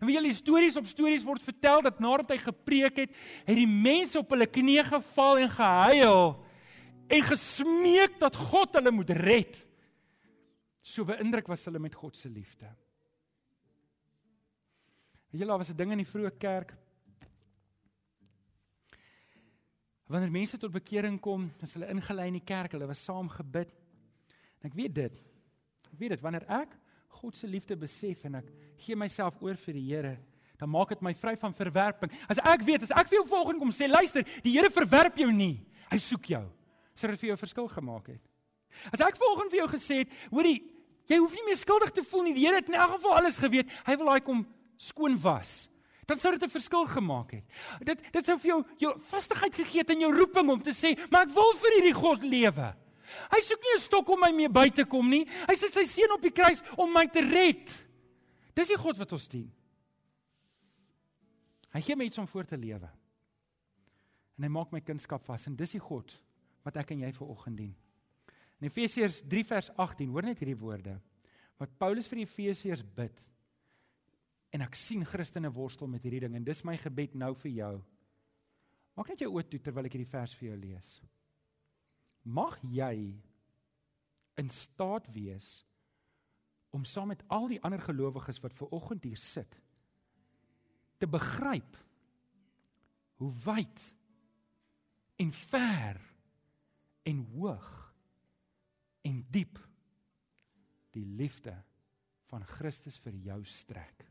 En 0.02 0.08
wie 0.08 0.16
julle 0.18 0.34
stories 0.34 0.78
op 0.78 0.88
stories 0.88 1.24
word 1.24 1.44
vertel 1.44 1.82
dat 1.86 2.00
nadat 2.00 2.34
hy 2.34 2.38
gepreek 2.38 2.98
het, 2.98 3.12
het 3.46 3.56
die 3.56 3.70
mense 3.70 4.18
op 4.20 4.30
hulle 4.34 4.48
knieë 4.48 4.84
geval 4.90 5.38
en 5.38 5.50
gehuil 5.50 6.45
en 7.08 7.22
gesmeek 7.22 8.20
dat 8.20 8.36
God 8.36 8.78
hulle 8.78 8.92
moet 8.92 9.10
red. 9.10 9.60
So 10.86 11.06
beïndruk 11.08 11.48
was 11.50 11.66
hulle 11.66 11.82
met 11.82 11.96
God 11.98 12.18
se 12.18 12.30
liefde. 12.30 12.70
Weet 15.30 15.42
julle, 15.42 15.52
daar 15.52 15.62
was 15.62 15.72
'n 15.72 15.78
ding 15.78 15.92
in 15.92 16.04
die 16.04 16.12
vroeë 16.12 16.38
kerk. 16.38 16.76
Wanneer 20.08 20.32
mense 20.32 20.58
tot 20.58 20.72
bekering 20.72 21.20
kom, 21.20 21.52
as 21.62 21.74
hulle 21.74 21.90
ingelei 21.90 22.28
in 22.28 22.34
die 22.34 22.46
kerk, 22.46 22.72
hulle 22.72 22.88
was 22.88 23.04
saam 23.04 23.30
gebid. 23.30 23.72
En 24.62 24.70
ek 24.70 24.74
weet 24.74 24.94
dit. 24.94 25.14
Ek 25.94 26.00
weet 26.00 26.10
dit 26.10 26.22
wanneer 26.22 26.46
ek 26.48 26.78
God 27.08 27.36
se 27.36 27.48
liefde 27.48 27.76
besef 27.76 28.24
en 28.24 28.36
ek 28.36 28.52
gee 28.78 28.96
myself 28.96 29.42
oor 29.42 29.56
vir 29.56 29.74
die 29.74 29.88
Here, 29.90 30.20
dan 30.58 30.70
maak 30.70 30.90
dit 30.90 31.02
my 31.02 31.14
vry 31.14 31.36
van 31.36 31.54
verwerping. 31.54 32.12
As 32.30 32.38
ek 32.38 32.62
weet, 32.62 32.84
as 32.84 32.92
ek 32.92 33.08
vir 33.08 33.18
jou 33.20 33.28
volgende 33.28 33.60
kom 33.60 33.72
sê, 33.72 33.88
luister, 33.88 34.24
die 34.44 34.52
Here 34.52 34.70
verwerp 34.70 35.18
jou 35.18 35.32
nie. 35.32 35.66
Hy 35.92 35.98
soek 35.98 36.26
jou 36.26 36.52
sou 36.96 37.12
dit 37.12 37.20
vir 37.20 37.34
jou 37.34 37.38
verskil 37.38 37.68
gemaak 37.68 38.08
het. 38.08 38.24
As 38.92 39.04
ek 39.04 39.20
volgens 39.20 39.52
vir 39.52 39.62
jou 39.64 39.70
gesê 39.72 40.02
het, 40.04 40.12
hoorie, 40.32 40.60
jy 41.10 41.20
hoef 41.22 41.34
nie 41.38 41.46
meer 41.48 41.60
skuldig 41.60 41.94
te 41.96 42.04
voel 42.04 42.28
nie. 42.28 42.36
Die 42.36 42.46
Here 42.48 42.60
het 42.60 42.70
in 42.72 42.78
elk 42.78 42.98
geval 42.98 43.20
alles 43.22 43.40
geweet. 43.40 43.72
Hy 43.88 43.96
wil 44.00 44.12
daai 44.12 44.26
kom 44.26 44.46
skoon 44.82 45.18
was. 45.22 45.68
Dan 46.06 46.20
sou 46.22 46.32
dit 46.32 46.44
'n 46.44 46.50
verskil 46.50 46.86
gemaak 46.86 47.32
het. 47.32 47.46
Dit 47.84 48.02
dit 48.12 48.26
sou 48.26 48.38
vir 48.38 48.50
jou 48.50 48.64
jou 48.78 48.94
vastigheid 49.00 49.56
gegee 49.56 49.82
het 49.82 49.90
in 49.90 50.02
jou 50.02 50.14
roeping 50.14 50.50
om 50.50 50.62
te 50.62 50.72
sê, 50.72 50.96
maar 51.10 51.24
ek 51.24 51.34
wil 51.34 51.54
vir 51.54 51.72
hierdie 51.72 51.94
God 51.94 52.24
lewe. 52.24 52.76
Hy 53.32 53.42
soek 53.42 53.62
nie 53.62 53.76
'n 53.76 53.80
stok 53.80 54.10
om 54.10 54.20
my 54.20 54.32
mee 54.32 54.50
by 54.50 54.70
te 54.70 54.86
kom 54.86 55.10
nie. 55.10 55.26
Hy 55.48 55.56
sit 55.56 55.74
sy 55.74 55.84
seun 55.84 56.12
op 56.12 56.22
die 56.22 56.32
kruis 56.32 56.62
om 56.78 56.92
my 56.94 57.08
te 57.08 57.22
red. 57.22 57.88
Dis 58.54 58.68
die 58.68 58.78
God 58.78 58.98
wat 58.98 59.12
ons 59.12 59.28
dien. 59.28 59.52
Hy 61.74 61.82
gee 61.82 61.96
my 61.96 62.06
iets 62.06 62.18
om 62.18 62.28
voor 62.28 62.46
te 62.46 62.58
lewe. 62.58 62.90
En 64.38 64.44
hy 64.44 64.50
maak 64.50 64.72
my 64.72 64.82
kunskap 64.82 65.26
vas 65.26 65.48
en 65.48 65.56
dis 65.56 65.72
die 65.72 65.80
God 65.80 66.25
wat 66.66 66.80
ek 66.82 66.96
en 66.96 67.04
jy 67.06 67.12
ver 67.14 67.32
oggend 67.32 67.60
dien. 67.62 67.74
In 68.60 68.70
Efesiërs 68.70 69.22
3 69.30 69.44
vers 69.46 69.70
18, 69.76 70.12
hoor 70.12 70.26
net 70.26 70.42
hierdie 70.42 70.58
woorde. 70.58 70.96
Wat 71.62 71.76
Paulus 71.80 72.08
vir 72.10 72.22
die 72.22 72.28
Efesiërs 72.28 72.84
bid. 72.96 73.20
En 74.56 74.64
ek 74.66 74.78
sien 74.80 75.04
Christene 75.06 75.52
worstel 75.54 75.90
met 75.92 76.04
hierdie 76.06 76.24
ding 76.26 76.38
en 76.38 76.48
dis 76.48 76.64
my 76.68 76.78
gebed 76.80 77.18
nou 77.20 77.34
vir 77.44 77.52
jou. 77.52 77.74
Maak 78.96 79.12
net 79.12 79.26
jou 79.26 79.34
oë 79.36 79.46
toe 79.52 79.60
terwyl 79.60 79.90
ek 79.90 79.98
hierdie 79.98 80.12
vers 80.12 80.36
vir 80.40 80.50
jou 80.50 80.58
lees. 80.62 80.92
Mag 82.26 82.58
jy 82.72 82.96
in 84.40 84.52
staat 84.52 85.08
wees 85.14 85.60
om 86.76 86.88
saam 86.88 87.12
met 87.14 87.22
al 87.32 87.48
die 87.52 87.60
ander 87.64 87.84
gelowiges 87.84 88.42
wat 88.44 88.56
ver 88.56 88.72
oggend 88.76 89.06
hier 89.08 89.20
sit 89.20 89.60
te 91.00 91.08
begryp 91.12 91.78
hoe 93.20 93.32
wyd 93.46 93.84
en 95.24 95.32
ver 95.32 96.00
en 97.06 97.22
hoog 97.36 97.70
en 99.06 99.22
diep 99.32 99.60
die 100.96 101.06
liefde 101.06 101.54
van 102.32 102.44
Christus 102.56 102.98
vir 103.04 103.18
jou 103.28 103.40
strek. 103.46 104.06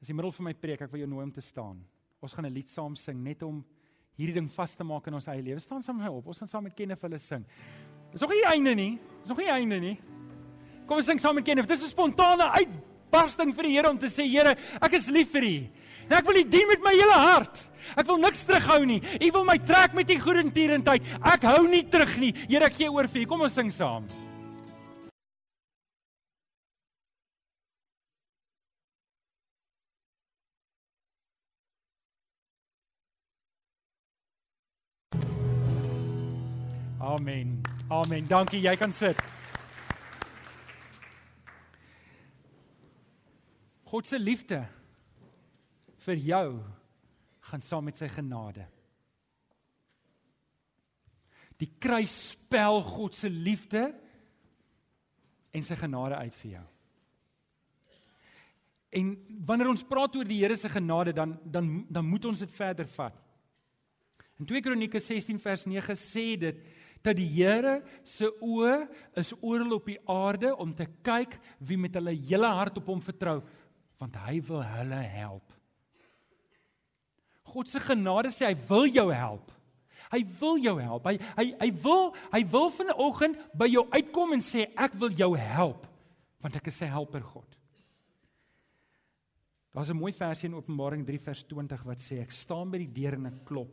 Dis 0.00 0.10
die 0.10 0.16
middel 0.16 0.34
van 0.36 0.50
my 0.50 0.54
preek, 0.56 0.82
ek 0.84 0.92
wil 0.92 1.04
jou 1.04 1.10
nooi 1.10 1.24
om 1.24 1.32
te 1.32 1.44
staan. 1.44 1.78
Ons 2.20 2.32
gaan 2.32 2.46
'n 2.46 2.52
lied 2.52 2.68
saam 2.68 2.96
sing 2.96 3.22
net 3.22 3.42
om 3.42 3.64
hierdie 4.16 4.34
ding 4.34 4.48
vas 4.52 4.76
te 4.76 4.84
maak 4.84 5.06
in 5.06 5.14
ons 5.14 5.28
eie 5.28 5.42
lewe. 5.42 5.60
Staan 5.60 5.82
saam 5.82 5.96
met 5.96 6.06
my 6.06 6.12
op. 6.12 6.26
Ons 6.26 6.38
gaan 6.38 6.48
saam 6.48 6.62
met 6.62 6.74
Kenneth 6.74 7.00
hulle 7.02 7.18
sing. 7.18 7.44
Dis 8.12 8.20
nog 8.20 8.30
nie 8.30 8.42
die 8.42 8.52
einde 8.52 8.74
nie. 8.74 8.98
Dis 9.20 9.28
nog 9.28 9.38
nie 9.38 9.46
die 9.46 9.54
einde 9.54 9.80
nie. 9.80 9.98
Kom 10.86 10.96
ons 10.96 11.06
sing 11.06 11.20
saam 11.20 11.34
met 11.34 11.44
Kenneth. 11.44 11.68
Dis 11.68 11.82
'n 11.82 11.88
spontane 11.88 12.50
uitbarsting 12.50 13.54
vir 13.54 13.62
die 13.62 13.72
Here 13.72 13.90
om 13.90 13.98
te 13.98 14.06
sê, 14.06 14.28
Here, 14.28 14.56
ek 14.80 14.92
is 14.92 15.08
lief 15.08 15.32
vir 15.32 15.42
U. 15.42 15.68
En 16.08 16.18
ek 16.18 16.26
wil 16.28 16.40
U 16.42 16.44
dien 16.48 16.68
met 16.68 16.82
my 16.84 16.92
hele 16.96 17.20
hart. 17.20 17.62
Ek 17.94 18.08
wil 18.08 18.18
niks 18.20 18.44
terughou 18.48 18.82
nie. 18.88 19.00
U 19.20 19.30
wil 19.38 19.46
my 19.48 19.56
trek 19.60 19.94
met 19.96 20.10
U 20.10 20.18
goedentierendheid. 20.20 21.14
Ek 21.34 21.46
hou 21.48 21.64
nie 21.68 21.84
terug 21.88 22.16
nie. 22.20 22.34
Here, 22.48 22.68
ek 22.68 22.80
gee 22.80 22.90
oor 22.90 23.08
vir 23.08 23.24
U. 23.24 23.30
Kom 23.30 23.44
ons 23.46 23.56
sing 23.56 23.72
saam. 23.72 24.08
Amen. 37.04 37.60
Amen. 37.92 38.26
Dankie. 38.26 38.62
Jy 38.64 38.74
kan 38.80 38.92
sit. 38.92 39.20
God 43.84 44.08
se 44.08 44.18
liefde 44.18 44.64
vir 46.04 46.20
jou 46.20 46.48
gaan 47.50 47.64
saam 47.64 47.84
met 47.88 47.98
sy 47.98 48.08
genade. 48.12 48.66
Die 51.60 51.70
kruis 51.80 52.14
spel 52.32 52.80
God 52.82 53.16
se 53.16 53.30
liefde 53.30 53.86
en 55.54 55.66
sy 55.66 55.76
genade 55.78 56.18
uit 56.18 56.38
vir 56.40 56.50
jou. 56.56 56.64
En 58.94 59.10
wanneer 59.46 59.70
ons 59.70 59.86
praat 59.86 60.16
oor 60.18 60.26
die 60.28 60.40
Here 60.42 60.56
se 60.58 60.70
genade 60.70 61.14
dan 61.14 61.36
dan 61.44 61.70
dan 61.90 62.06
moet 62.06 62.24
ons 62.30 62.42
dit 62.42 62.56
verder 62.58 62.88
vat. 62.94 63.14
In 64.38 64.46
2 64.46 64.62
Kronieke 64.62 65.00
16 65.00 65.38
vers 65.38 65.66
9 65.66 65.94
sê 65.98 66.34
dit 66.38 66.62
dat 67.04 67.16
die 67.18 67.28
Here 67.36 67.80
se 68.02 68.30
oë 68.42 68.76
is 69.20 69.34
oral 69.40 69.76
op 69.76 69.86
die 69.86 70.00
aarde 70.10 70.54
om 70.56 70.74
te 70.74 70.86
kyk 71.06 71.38
wie 71.58 71.78
met 71.78 71.94
hulle 71.98 72.16
hele 72.16 72.50
hart 72.50 72.80
op 72.82 72.90
hom 72.90 73.02
vertrou 73.02 73.40
want 74.02 74.16
hy 74.26 74.40
wil 74.42 74.62
hulle 74.62 75.02
help. 75.14 75.53
God 77.54 77.70
se 77.70 77.80
genade 77.82 78.32
sê 78.34 78.48
hy 78.50 78.56
wil 78.68 78.88
jou 78.90 79.08
help. 79.14 79.52
Hy 80.12 80.20
wil 80.40 80.60
jou 80.62 80.76
help. 80.82 81.06
Hy 81.08 81.18
hy 81.38 81.46
hy 81.62 81.70
wil 81.84 82.12
hy 82.34 82.42
wil 82.52 82.70
vanoggend 82.74 83.40
by 83.56 83.70
jou 83.70 83.86
uitkom 83.94 84.34
en 84.36 84.44
sê 84.44 84.68
ek 84.74 84.98
wil 85.00 85.14
jou 85.14 85.34
help 85.38 85.90
want 86.44 86.58
ek 86.58 86.66
is 86.68 86.76
sy 86.82 86.90
helper 86.92 87.22
God. 87.24 87.48
Daar's 89.74 89.90
'n 89.90 89.96
mooi 89.96 90.12
versie 90.12 90.46
in 90.46 90.54
Openbaring 90.54 91.06
3 91.06 91.18
vers 91.18 91.42
20 91.42 91.84
wat 91.84 91.98
sê 91.98 92.20
ek 92.20 92.30
staan 92.30 92.70
by 92.70 92.78
die 92.78 92.92
deur 92.92 93.14
en 93.14 93.26
ek 93.26 93.44
klop. 93.44 93.72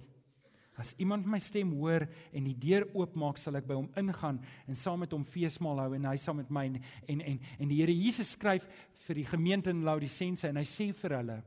As 0.78 0.96
iemand 0.98 1.28
my 1.28 1.38
stem 1.38 1.74
hoor 1.78 2.08
en 2.34 2.44
die 2.44 2.56
deur 2.58 2.88
oopmaak, 2.96 3.38
sal 3.38 3.56
ek 3.58 3.67
by 3.67 3.76
hom 3.76 3.89
ingaan 4.00 4.39
en 4.67 4.76
saam 4.76 5.00
met 5.00 5.12
hom 5.12 5.24
feesmaal 5.24 5.80
hou 5.80 5.94
en 5.94 6.06
hy 6.06 6.17
saam 6.17 6.38
met 6.38 6.50
my 6.50 6.65
en 6.65 6.80
en 7.08 7.22
en, 7.22 7.39
en 7.60 7.67
die 7.67 7.82
Here 7.82 7.94
Jesus 7.94 8.32
skryf 8.32 8.65
vir 9.06 9.15
die 9.15 9.26
gemeente 9.26 9.70
in 9.70 9.84
Laodicea 9.84 10.50
en 10.50 10.58
hy 10.58 10.63
sê 10.63 10.94
vir 10.94 11.17
hulle: 11.17 11.44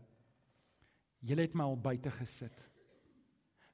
Julle 1.24 1.46
het 1.46 1.56
my 1.56 1.66
al 1.66 1.80
buite 1.80 2.12
gesit. 2.12 2.62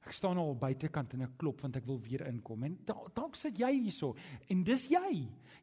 Ek 0.01 0.15
staan 0.17 0.39
al 0.41 0.55
buitekant 0.57 1.11
en 1.13 1.27
ek 1.27 1.35
klop 1.37 1.59
want 1.61 1.75
ek 1.77 1.85
wil 1.85 1.99
weer 2.01 2.23
inkom. 2.25 2.63
En 2.65 2.77
dalk 2.87 3.35
sit 3.37 3.59
jy 3.61 3.69
hierso 3.75 4.15
en 4.49 4.63
dis 4.65 4.87
jy. 4.89 5.11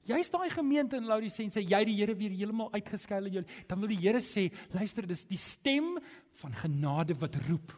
Jy's 0.06 0.30
daai 0.30 0.46
gemeente 0.52 1.00
in 1.00 1.08
Laodicea 1.08 1.58
jy 1.58 1.80
die 1.88 1.96
Here 1.98 2.14
weer 2.14 2.36
heeltemal 2.36 2.70
uitgeskuil 2.76 3.30
in 3.30 3.40
jou. 3.40 3.44
Dan 3.66 3.82
wil 3.82 3.90
die 3.90 3.98
Here 3.98 4.22
sê, 4.22 4.46
luister, 4.72 5.08
dis 5.10 5.24
die 5.26 5.40
stem 5.42 5.96
van 6.38 6.54
genade 6.54 7.18
wat 7.18 7.34
roep. 7.48 7.74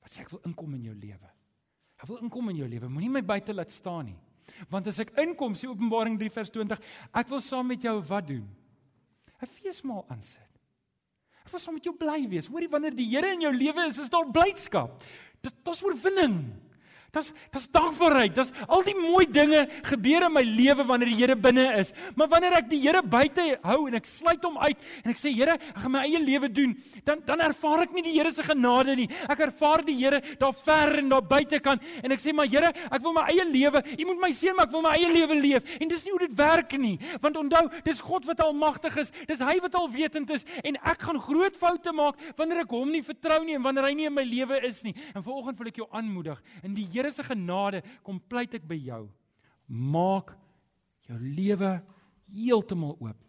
Wat 0.00 0.14
sê 0.14 0.24
ek 0.24 0.32
wil 0.32 0.40
inkom 0.48 0.78
in 0.78 0.88
jou 0.88 0.96
lewe. 0.96 1.34
Ek 1.98 2.08
wil 2.08 2.22
inkom 2.24 2.48
in 2.54 2.62
jou 2.62 2.70
lewe. 2.70 2.88
Moenie 2.88 3.12
my 3.18 3.24
buite 3.26 3.52
laat 3.52 3.74
staan 3.74 4.08
nie. 4.08 4.18
Want 4.72 4.88
as 4.88 5.02
ek 5.04 5.12
inkom, 5.20 5.52
sê 5.58 5.68
Openbaring 5.68 6.16
3 6.16 6.32
vers 6.32 6.52
20, 6.54 6.80
ek 7.20 7.28
wil 7.28 7.42
saam 7.44 7.68
met 7.68 7.84
jou 7.84 7.98
wat 8.08 8.30
doen? 8.30 8.46
'n 9.38 9.46
Feesmaal 9.46 10.06
aansit. 10.08 10.47
Ek 11.48 11.54
wil 11.56 11.62
saam 11.62 11.78
met 11.78 11.86
jou 11.88 11.94
bly 11.96 12.26
wees. 12.28 12.44
Hoorie 12.52 12.68
wanneer 12.68 12.92
die 12.92 13.06
Here 13.08 13.30
in 13.32 13.40
jou 13.40 13.52
lewe 13.56 13.86
is, 13.88 13.96
is 14.02 14.10
daar 14.12 14.26
blydskap. 14.28 15.00
Dit 15.40 15.54
dit's 15.64 15.80
oorwinning. 15.80 16.34
Dis 17.08 17.30
dis 17.54 17.66
dankbaarheid. 17.72 18.34
Dis 18.36 18.50
al 18.68 18.82
die 18.84 18.94
mooi 18.96 19.24
dinge 19.32 19.62
gebeur 19.86 20.26
in 20.26 20.34
my 20.34 20.42
lewe 20.44 20.84
wanneer 20.84 21.08
die 21.08 21.16
Here 21.16 21.36
binne 21.40 21.64
is. 21.80 21.94
Maar 22.18 22.28
wanneer 22.34 22.58
ek 22.58 22.66
die 22.68 22.80
Here 22.82 23.00
buite 23.00 23.46
hou 23.62 23.78
en 23.88 23.96
ek 23.96 24.08
sluit 24.08 24.44
hom 24.44 24.58
uit 24.60 24.82
en 25.04 25.14
ek 25.14 25.20
sê 25.20 25.32
Here, 25.32 25.54
ek 25.56 25.78
gaan 25.80 25.94
my 25.94 26.02
eie 26.04 26.20
lewe 26.20 26.50
doen, 26.52 26.74
dan 27.08 27.22
dan 27.24 27.40
ervaar 27.46 27.86
ek 27.86 27.94
nie 27.96 28.04
die 28.04 28.12
Here 28.18 28.32
se 28.34 28.44
genade 28.44 28.92
nie. 28.98 29.06
Ek 29.24 29.40
ervaar 29.46 29.84
die 29.86 29.96
Here 29.96 30.20
daar 30.40 30.52
ver 30.52 30.98
en 31.00 31.08
daar 31.14 31.24
buite 31.24 31.62
kan 31.64 31.80
en 32.02 32.12
ek 32.12 32.20
sê 32.20 32.34
maar 32.36 32.50
Here, 32.52 32.74
ek 32.76 33.00
wil 33.06 33.16
my 33.16 33.24
eie 33.32 33.48
lewe. 33.48 33.82
U 33.96 34.08
moet 34.10 34.22
my 34.26 34.30
seën, 34.36 34.52
maar 34.58 34.68
ek 34.68 34.76
wil 34.76 34.84
my 34.84 34.92
eie 34.98 35.08
lewe 35.14 35.40
leef. 35.40 35.72
En 35.80 35.88
dis 35.88 36.04
nie 36.04 36.12
hoe 36.12 36.20
dit 36.26 36.36
werk 36.36 36.76
nie. 36.76 36.98
Want 37.24 37.40
onthou, 37.40 37.64
dis 37.88 38.04
God 38.04 38.28
wat 38.28 38.44
almagtig 38.44 39.00
is. 39.00 39.14
Dis 39.30 39.40
hy 39.44 39.56
wat 39.64 39.80
alwetend 39.80 40.28
is 40.36 40.44
en 40.60 40.76
ek 40.84 41.08
gaan 41.08 41.22
groot 41.24 41.56
foute 41.56 41.92
maak 41.96 42.20
wanneer 42.36 42.66
ek 42.66 42.76
hom 42.76 42.92
nie 42.92 43.02
vertrou 43.06 43.40
nie 43.46 43.56
en 43.56 43.64
wanneer 43.64 43.88
hy 43.88 43.94
nie 43.96 44.08
in 44.10 44.16
my 44.16 44.26
lewe 44.28 44.60
is 44.68 44.82
nie. 44.84 44.92
En 45.14 45.24
vanoggend 45.24 45.56
wil 45.56 45.72
ek 45.72 45.80
jou 45.80 45.88
aanmoedig 45.96 46.44
in 46.66 46.76
die 46.76 46.86
Here 46.98 47.12
se 47.14 47.22
genade 47.22 47.84
kom 48.02 48.18
pleit 48.18 48.56
ek 48.58 48.66
by 48.66 48.76
jou. 48.82 49.04
Maak 49.68 50.34
jou 51.06 51.18
lewe 51.22 51.76
heeltemal 52.34 52.96
oop 52.98 53.20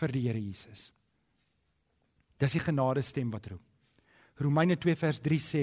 vir 0.00 0.14
die 0.14 0.24
Here 0.26 0.40
Jesus. 0.42 0.90
Dis 2.42 2.56
die 2.58 2.64
genade 2.64 3.04
stem 3.06 3.30
wat 3.30 3.46
roep. 3.52 3.62
Romeine 4.42 4.74
2 4.80 4.96
vers 4.98 5.20
3 5.22 5.38
sê 5.44 5.62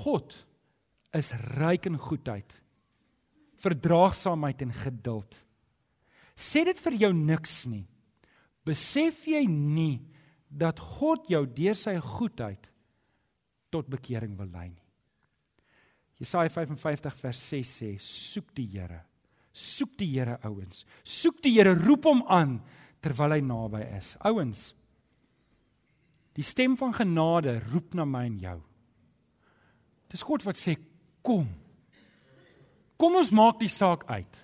God 0.00 0.34
is 1.14 1.30
ryk 1.60 1.86
in 1.90 1.98
goedheid, 2.00 2.50
verdraagsaamheid 3.62 4.64
en 4.66 4.74
geduld. 4.74 5.36
Sê 6.34 6.64
dit 6.66 6.78
vir 6.80 6.98
jou 7.04 7.12
niks 7.14 7.64
nie. 7.70 7.84
Besef 8.66 9.26
jy 9.28 9.44
nie 9.46 10.00
dat 10.50 10.80
God 10.98 11.28
jou 11.30 11.44
deur 11.46 11.78
sy 11.78 11.94
goedheid 12.02 12.70
tot 13.70 13.90
bekering 13.92 14.34
wil 14.38 14.50
lei 14.50 14.70
nie? 14.72 14.89
Jesaja 16.20 16.50
55 16.52 17.16
vers 17.16 17.44
6 17.48 17.70
sê: 17.80 17.94
Soek 17.98 18.52
die 18.56 18.68
Here. 18.74 19.00
Soek 19.56 19.96
die 19.98 20.10
Here 20.12 20.36
ouens. 20.44 20.84
Soek 21.04 21.40
die 21.42 21.54
Here, 21.56 21.72
roep 21.74 22.04
hom 22.08 22.20
aan 22.28 22.58
terwyl 23.00 23.38
hy 23.38 23.40
naby 23.44 23.80
is. 23.96 24.12
Ouens. 24.28 24.70
Die 26.36 26.44
stem 26.46 26.76
van 26.78 26.92
genade 26.94 27.56
roep 27.70 27.96
na 27.96 28.04
my 28.04 28.26
en 28.28 28.36
jou. 28.42 28.58
Dis 30.12 30.24
God 30.26 30.44
wat 30.44 30.60
sê 30.60 30.76
kom. 31.24 31.48
Kom 33.00 33.16
ons 33.16 33.32
maak 33.32 33.58
die 33.62 33.72
saak 33.72 34.04
uit. 34.12 34.40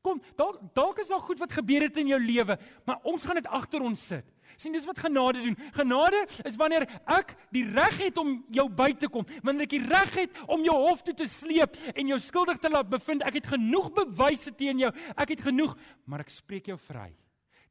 Kom, 0.00 0.20
dalk 0.38 0.62
dalk 0.76 1.02
is 1.02 1.10
daar 1.10 1.20
goed 1.26 1.40
wat 1.42 1.52
gebeur 1.58 1.84
het 1.84 1.98
in 2.00 2.14
jou 2.14 2.20
lewe, 2.22 2.56
maar 2.88 3.02
ons 3.04 3.24
gaan 3.26 3.36
dit 3.36 3.50
agter 3.50 3.82
ons 3.84 4.06
sit 4.14 4.24
sien 4.60 4.74
dis 4.76 4.86
wat 4.88 5.00
genade 5.00 5.40
doen. 5.44 5.56
Genade 5.76 6.20
is 6.48 6.58
wanneer 6.60 6.86
ek 7.08 7.34
die 7.54 7.64
reg 7.68 7.96
het 8.02 8.20
om 8.20 8.36
jou 8.52 8.66
by 8.68 8.90
te 8.92 9.08
kom, 9.12 9.26
wanneer 9.46 9.68
ek 9.68 9.76
die 9.78 9.86
reg 9.86 10.14
het 10.24 10.42
om 10.46 10.64
jou 10.66 10.76
hof 10.84 11.04
toe 11.06 11.16
te 11.16 11.28
sleep 11.30 11.78
en 11.94 12.12
jou 12.12 12.20
skuldig 12.20 12.60
te 12.60 12.72
laat 12.72 12.90
bevind. 12.92 13.24
Ek 13.26 13.40
het 13.40 13.50
genoeg 13.54 13.90
bewyse 13.96 14.52
teen 14.56 14.84
jou. 14.84 14.92
Ek 15.16 15.36
het 15.36 15.48
genoeg, 15.48 15.76
maar 16.04 16.24
ek 16.26 16.32
spreek 16.34 16.72
jou 16.72 16.78
vry. 16.90 17.10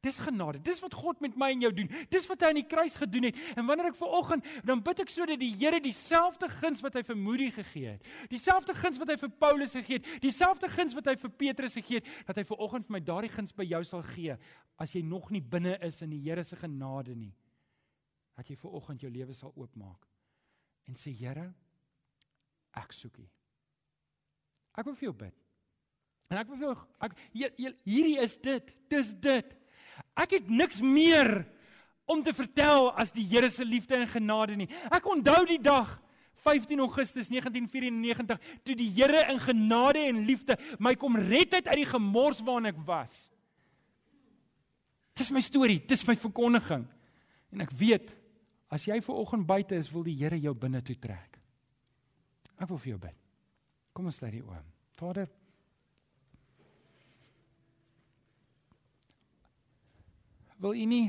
Dis 0.00 0.16
genade. 0.18 0.62
Dis 0.64 0.80
wat 0.80 0.94
God 0.96 1.20
met 1.20 1.34
my 1.36 1.50
en 1.52 1.66
jou 1.66 1.70
doen. 1.76 1.90
Dis 2.08 2.24
wat 2.30 2.40
hy 2.40 2.50
aan 2.54 2.58
die 2.62 2.68
kruis 2.68 2.94
gedoen 2.96 3.26
het. 3.28 3.40
En 3.52 3.66
wanneer 3.68 3.90
ek 3.90 3.98
ver 3.98 4.14
oggend 4.16 4.46
dan 4.64 4.80
bid 4.84 5.02
ek 5.04 5.12
sodat 5.12 5.42
die 5.42 5.52
Here 5.60 5.80
dieselfde 5.84 6.48
guns 6.54 6.80
wat 6.80 6.96
hy 6.96 7.02
vir 7.04 7.18
Moody 7.20 7.50
gegee 7.52 7.96
het, 7.98 8.08
dieselfde 8.32 8.72
guns 8.78 9.00
wat 9.02 9.12
hy 9.12 9.18
vir 9.20 9.32
Paulus 9.42 9.76
gegee 9.76 10.00
het, 10.00 10.08
dieselfde 10.24 10.70
guns 10.72 10.96
wat 10.96 11.10
hy 11.12 11.16
vir 11.20 11.34
Petrus 11.42 11.76
gegee 11.76 12.00
het, 12.00 12.08
dat 12.30 12.40
hy 12.40 12.46
ver 12.48 12.64
oggend 12.64 12.88
vir 12.88 12.96
my 12.96 13.02
daardie 13.04 13.32
guns 13.34 13.52
by 13.56 13.66
jou 13.68 13.82
sal 13.84 14.06
gee 14.14 14.38
as 14.80 14.96
jy 14.96 15.04
nog 15.04 15.28
nie 15.34 15.42
binne 15.44 15.76
is 15.84 16.00
in 16.00 16.14
die 16.14 16.22
Here 16.24 16.44
se 16.48 16.56
genade 16.56 17.12
nie. 17.12 17.34
Dat 18.40 18.48
jy 18.48 18.56
ver 18.56 18.80
oggend 18.80 19.04
jou 19.04 19.12
lewe 19.12 19.36
sal 19.36 19.52
oopmaak 19.52 20.08
en 20.88 20.96
sê 20.96 21.12
Here, 21.12 21.50
ek 22.80 22.96
soek 22.96 23.20
U. 23.20 23.28
Ek 24.80 24.86
wil 24.88 24.96
vir 24.96 25.10
jou 25.10 25.16
bid. 25.26 25.36
En 26.30 26.38
ek 26.40 26.48
wil 26.48 26.56
vir 26.56 26.70
jou 26.70 26.76
ek 27.04 27.16
hier, 27.34 27.52
hier 27.58 27.74
hierdie 27.84 28.20
is 28.24 28.40
dit. 28.40 28.76
Dis 28.88 29.12
dit. 29.20 29.56
Ek 30.20 30.36
het 30.36 30.52
niks 30.52 30.82
meer 30.84 31.40
om 32.10 32.22
te 32.26 32.34
vertel 32.36 32.90
as 32.98 33.14
die 33.14 33.24
Here 33.30 33.48
se 33.50 33.64
liefde 33.64 33.96
en 33.96 34.08
genade 34.10 34.56
nie. 34.58 34.68
Ek 34.90 35.06
onthou 35.08 35.42
die 35.48 35.60
dag 35.62 35.96
15 36.44 36.80
Augustus 36.80 37.28
1994 37.32 38.40
toe 38.66 38.76
die 38.76 38.88
Here 38.96 39.26
in 39.32 39.40
genade 39.42 40.02
en 40.08 40.24
liefde 40.26 40.56
my 40.82 40.94
kom 40.98 41.18
red 41.18 41.54
uit 41.54 41.68
uit 41.68 41.82
die 41.82 41.90
gemors 41.90 42.42
waarin 42.44 42.72
ek 42.72 42.80
was. 42.86 43.28
Dis 45.16 45.32
my 45.34 45.42
storie, 45.44 45.80
dis 45.84 46.06
my 46.08 46.16
verkondiging. 46.16 46.86
En 47.52 47.64
ek 47.64 47.74
weet 47.76 48.14
as 48.70 48.86
jy 48.86 49.00
ver 49.02 49.18
oggend 49.18 49.48
buite 49.48 49.76
is, 49.76 49.90
wil 49.92 50.06
die 50.06 50.16
Here 50.16 50.38
jou 50.40 50.54
binne 50.56 50.82
toe 50.86 50.96
trek. 50.98 51.40
Ek 52.60 52.68
wil 52.70 52.80
vir 52.80 52.94
jou 52.94 53.00
bid. 53.02 53.16
Kom 53.96 54.08
ons 54.08 54.20
sluit 54.20 54.36
die 54.36 54.44
oë. 54.44 54.60
Vader, 55.00 55.30
wil 60.60 60.74
u 60.76 60.84
nie 60.84 61.08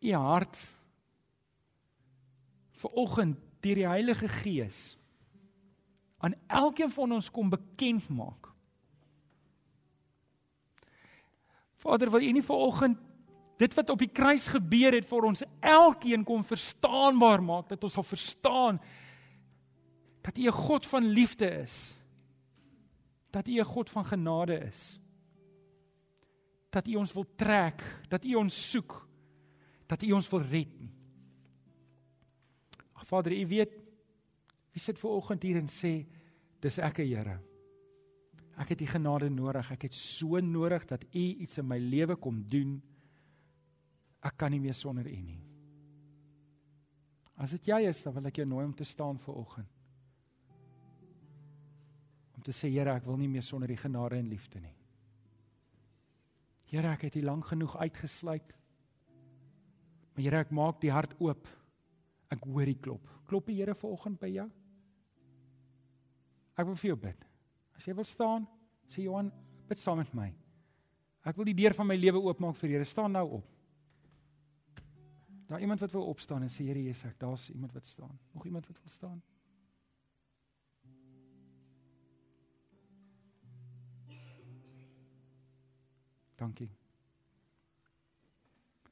u 0.00 0.12
hart 0.14 0.56
vir 2.78 2.94
oggend 3.02 3.40
deur 3.60 3.80
die 3.82 3.88
Heilige 3.88 4.28
Gees 4.30 4.96
aan 6.22 6.34
elkeen 6.46 6.90
van 6.90 7.12
ons 7.14 7.28
kom 7.30 7.50
bekend 7.50 8.08
maak. 8.10 8.48
Vader, 11.78 12.10
wil 12.10 12.24
u 12.26 12.32
nie 12.34 12.42
vir 12.42 12.58
oggend 12.58 13.04
dit 13.58 13.74
wat 13.74 13.90
op 13.90 13.98
die 14.02 14.10
kruis 14.10 14.46
gebeur 14.50 14.94
het 14.94 15.06
vir 15.06 15.26
ons 15.26 15.44
elkeen 15.60 16.24
kom 16.26 16.44
verstaanbaar 16.46 17.42
maak 17.42 17.68
dat 17.70 17.84
ons 17.86 17.98
sal 17.98 18.06
verstaan 18.06 18.80
dat 20.22 20.38
u 20.38 20.46
'n 20.46 20.62
God 20.66 20.86
van 20.86 21.04
liefde 21.04 21.50
is. 21.62 21.96
Dat 23.30 23.48
u 23.48 23.58
'n 23.58 23.64
God 23.64 23.90
van 23.90 24.04
genade 24.04 24.58
is 24.58 25.00
dat 26.70 26.88
U 26.88 26.98
ons 27.00 27.12
wil 27.16 27.26
trek, 27.36 27.82
dat 28.08 28.24
U 28.24 28.34
ons 28.42 28.56
soek, 28.70 28.94
dat 29.88 30.02
U 30.04 30.12
ons 30.12 30.28
wil 30.32 30.44
red 30.44 30.72
nie. 30.80 30.92
Ag 32.98 33.06
Vader, 33.08 33.32
U 33.32 33.46
weet 33.48 33.76
wie 34.74 34.82
sit 34.82 34.98
ver 35.00 35.16
oggend 35.16 35.42
hier 35.42 35.58
en 35.58 35.70
sê 35.70 35.92
dis 36.62 36.78
ek, 36.84 37.00
Here. 37.02 37.38
Ek 38.58 38.74
het 38.74 38.82
U 38.82 38.86
genade 38.90 39.30
nodig. 39.30 39.70
Ek 39.72 39.88
het 39.88 39.96
so 39.96 40.40
nodig 40.42 40.84
dat 40.90 41.06
U 41.08 41.24
iets 41.44 41.60
in 41.62 41.68
my 41.70 41.78
lewe 41.78 42.18
kom 42.18 42.42
doen. 42.46 42.76
Ek 44.22 44.36
kan 44.38 44.52
nie 44.52 44.60
meer 44.62 44.76
sonder 44.76 45.06
U 45.06 45.18
nie. 45.22 45.40
As 47.38 47.54
dit 47.54 47.70
jy 47.70 47.84
is, 47.86 48.02
dan 48.02 48.16
wil 48.16 48.26
ek 48.30 48.40
jou 48.42 48.48
nooi 48.50 48.64
om 48.66 48.74
te 48.74 48.86
staan 48.86 49.18
ver 49.22 49.38
oggend. 49.38 49.70
Om 52.34 52.42
te 52.46 52.54
sê 52.54 52.70
Here, 52.70 52.98
ek 52.98 53.06
wil 53.06 53.18
nie 53.18 53.30
meer 53.30 53.46
sonder 53.46 53.70
U 53.70 53.78
genade 53.78 54.18
en 54.18 54.30
liefde 54.30 54.60
nie. 54.62 54.77
Here, 56.68 56.90
ek 56.92 57.06
het 57.08 57.16
U 57.16 57.22
lank 57.24 57.48
genoeg 57.48 57.76
uitgesluit. 57.80 58.54
Maar 60.14 60.24
Here, 60.24 60.42
ek 60.44 60.52
maak 60.52 60.80
die 60.82 60.92
hart 60.92 61.14
oop. 61.22 61.48
Ek 62.28 62.44
hoor 62.44 62.68
die 62.68 62.76
klop. 62.76 63.12
Klop 63.28 63.48
die 63.48 63.56
Here 63.60 63.76
vanoggend 63.76 64.20
by 64.20 64.30
jou? 64.34 64.48
Ek 66.58 66.66
wil 66.66 66.76
vir 66.76 66.90
jou 66.90 66.98
bid. 67.00 67.24
As 67.78 67.86
jy 67.86 67.94
wil 67.96 68.08
staan, 68.08 68.44
sê 68.90 69.04
Johan, 69.06 69.30
bid 69.70 69.80
saam 69.80 70.00
met 70.02 70.10
my. 70.16 70.28
Ek 71.28 71.38
wil 71.38 71.48
die 71.48 71.56
deur 71.56 71.76
van 71.76 71.88
my 71.88 71.96
lewe 71.96 72.20
oopmaak 72.24 72.58
vir 72.58 72.74
Here. 72.74 72.88
Staan 72.88 73.14
nou 73.16 73.24
op. 73.38 73.54
Daar 75.48 75.62
iemand 75.64 75.80
wat 75.80 75.94
wil 75.96 76.10
opstaan 76.10 76.44
en 76.44 76.52
sê 76.52 76.66
Here 76.66 76.82
Jesus, 76.82 77.06
ek 77.08 77.20
daar's 77.22 77.48
iemand 77.54 77.72
wat 77.76 77.86
staan. 77.88 78.12
Nog 78.34 78.44
iemand 78.44 78.68
wat 78.68 78.76
wil 78.82 78.92
staan? 78.92 79.22
Dankie. 86.38 86.70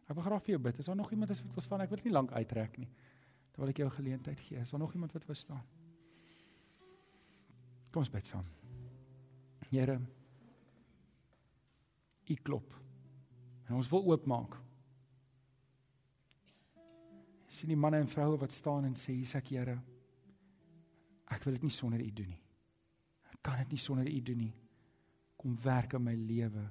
Ek 0.07 0.15
wil 0.15 0.25
graag 0.27 0.43
vir 0.47 0.55
jou 0.55 0.63
bid. 0.63 0.79
Is 0.79 0.89
daar 0.91 0.99
nog 0.99 1.11
iemand 1.15 1.31
wat 1.31 1.43
wil 1.55 1.65
staan? 1.65 1.83
Ek 1.83 1.91
wil 1.91 2.03
nie 2.05 2.15
lank 2.15 2.35
uittrek 2.35 2.79
nie. 2.83 2.89
Dan 3.53 3.63
wil 3.65 3.73
ek 3.73 3.81
jou 3.83 3.89
'n 3.89 3.99
geleentheid 3.99 4.41
gee. 4.41 4.59
Is 4.59 4.71
daar 4.71 4.81
nog 4.81 4.95
iemand 4.95 5.13
wat 5.13 5.27
wil 5.27 5.35
staan? 5.35 5.65
Kom 7.91 8.03
ons 8.03 8.11
bid 8.11 8.27
saam. 8.27 8.45
Here, 9.71 10.01
U 12.29 12.35
klop. 12.35 12.75
En 13.69 13.75
ons 13.75 13.89
wil 13.89 14.05
oopmaak. 14.05 14.57
Sien 17.49 17.69
die 17.69 17.77
manne 17.77 17.97
en 17.97 18.09
vroue 18.09 18.39
wat 18.39 18.53
staan 18.53 18.85
en 18.85 18.95
sê, 18.95 19.13
"Hier's 19.13 19.35
ek, 19.35 19.49
Here. 19.49 19.83
Ek 21.27 21.45
wil 21.45 21.55
dit 21.55 21.63
nie 21.63 21.71
sonder 21.71 22.01
U 22.01 22.11
doen 22.13 22.29
nie. 22.29 22.43
Ek 23.33 23.43
kan 23.43 23.59
dit 23.59 23.71
nie 23.71 23.79
sonder 23.79 24.07
U 24.07 24.21
doen 24.23 24.39
nie. 24.39 24.55
Kom 25.37 25.57
werk 25.63 25.93
in 25.93 26.03
my 26.03 26.15
lewe 26.15 26.71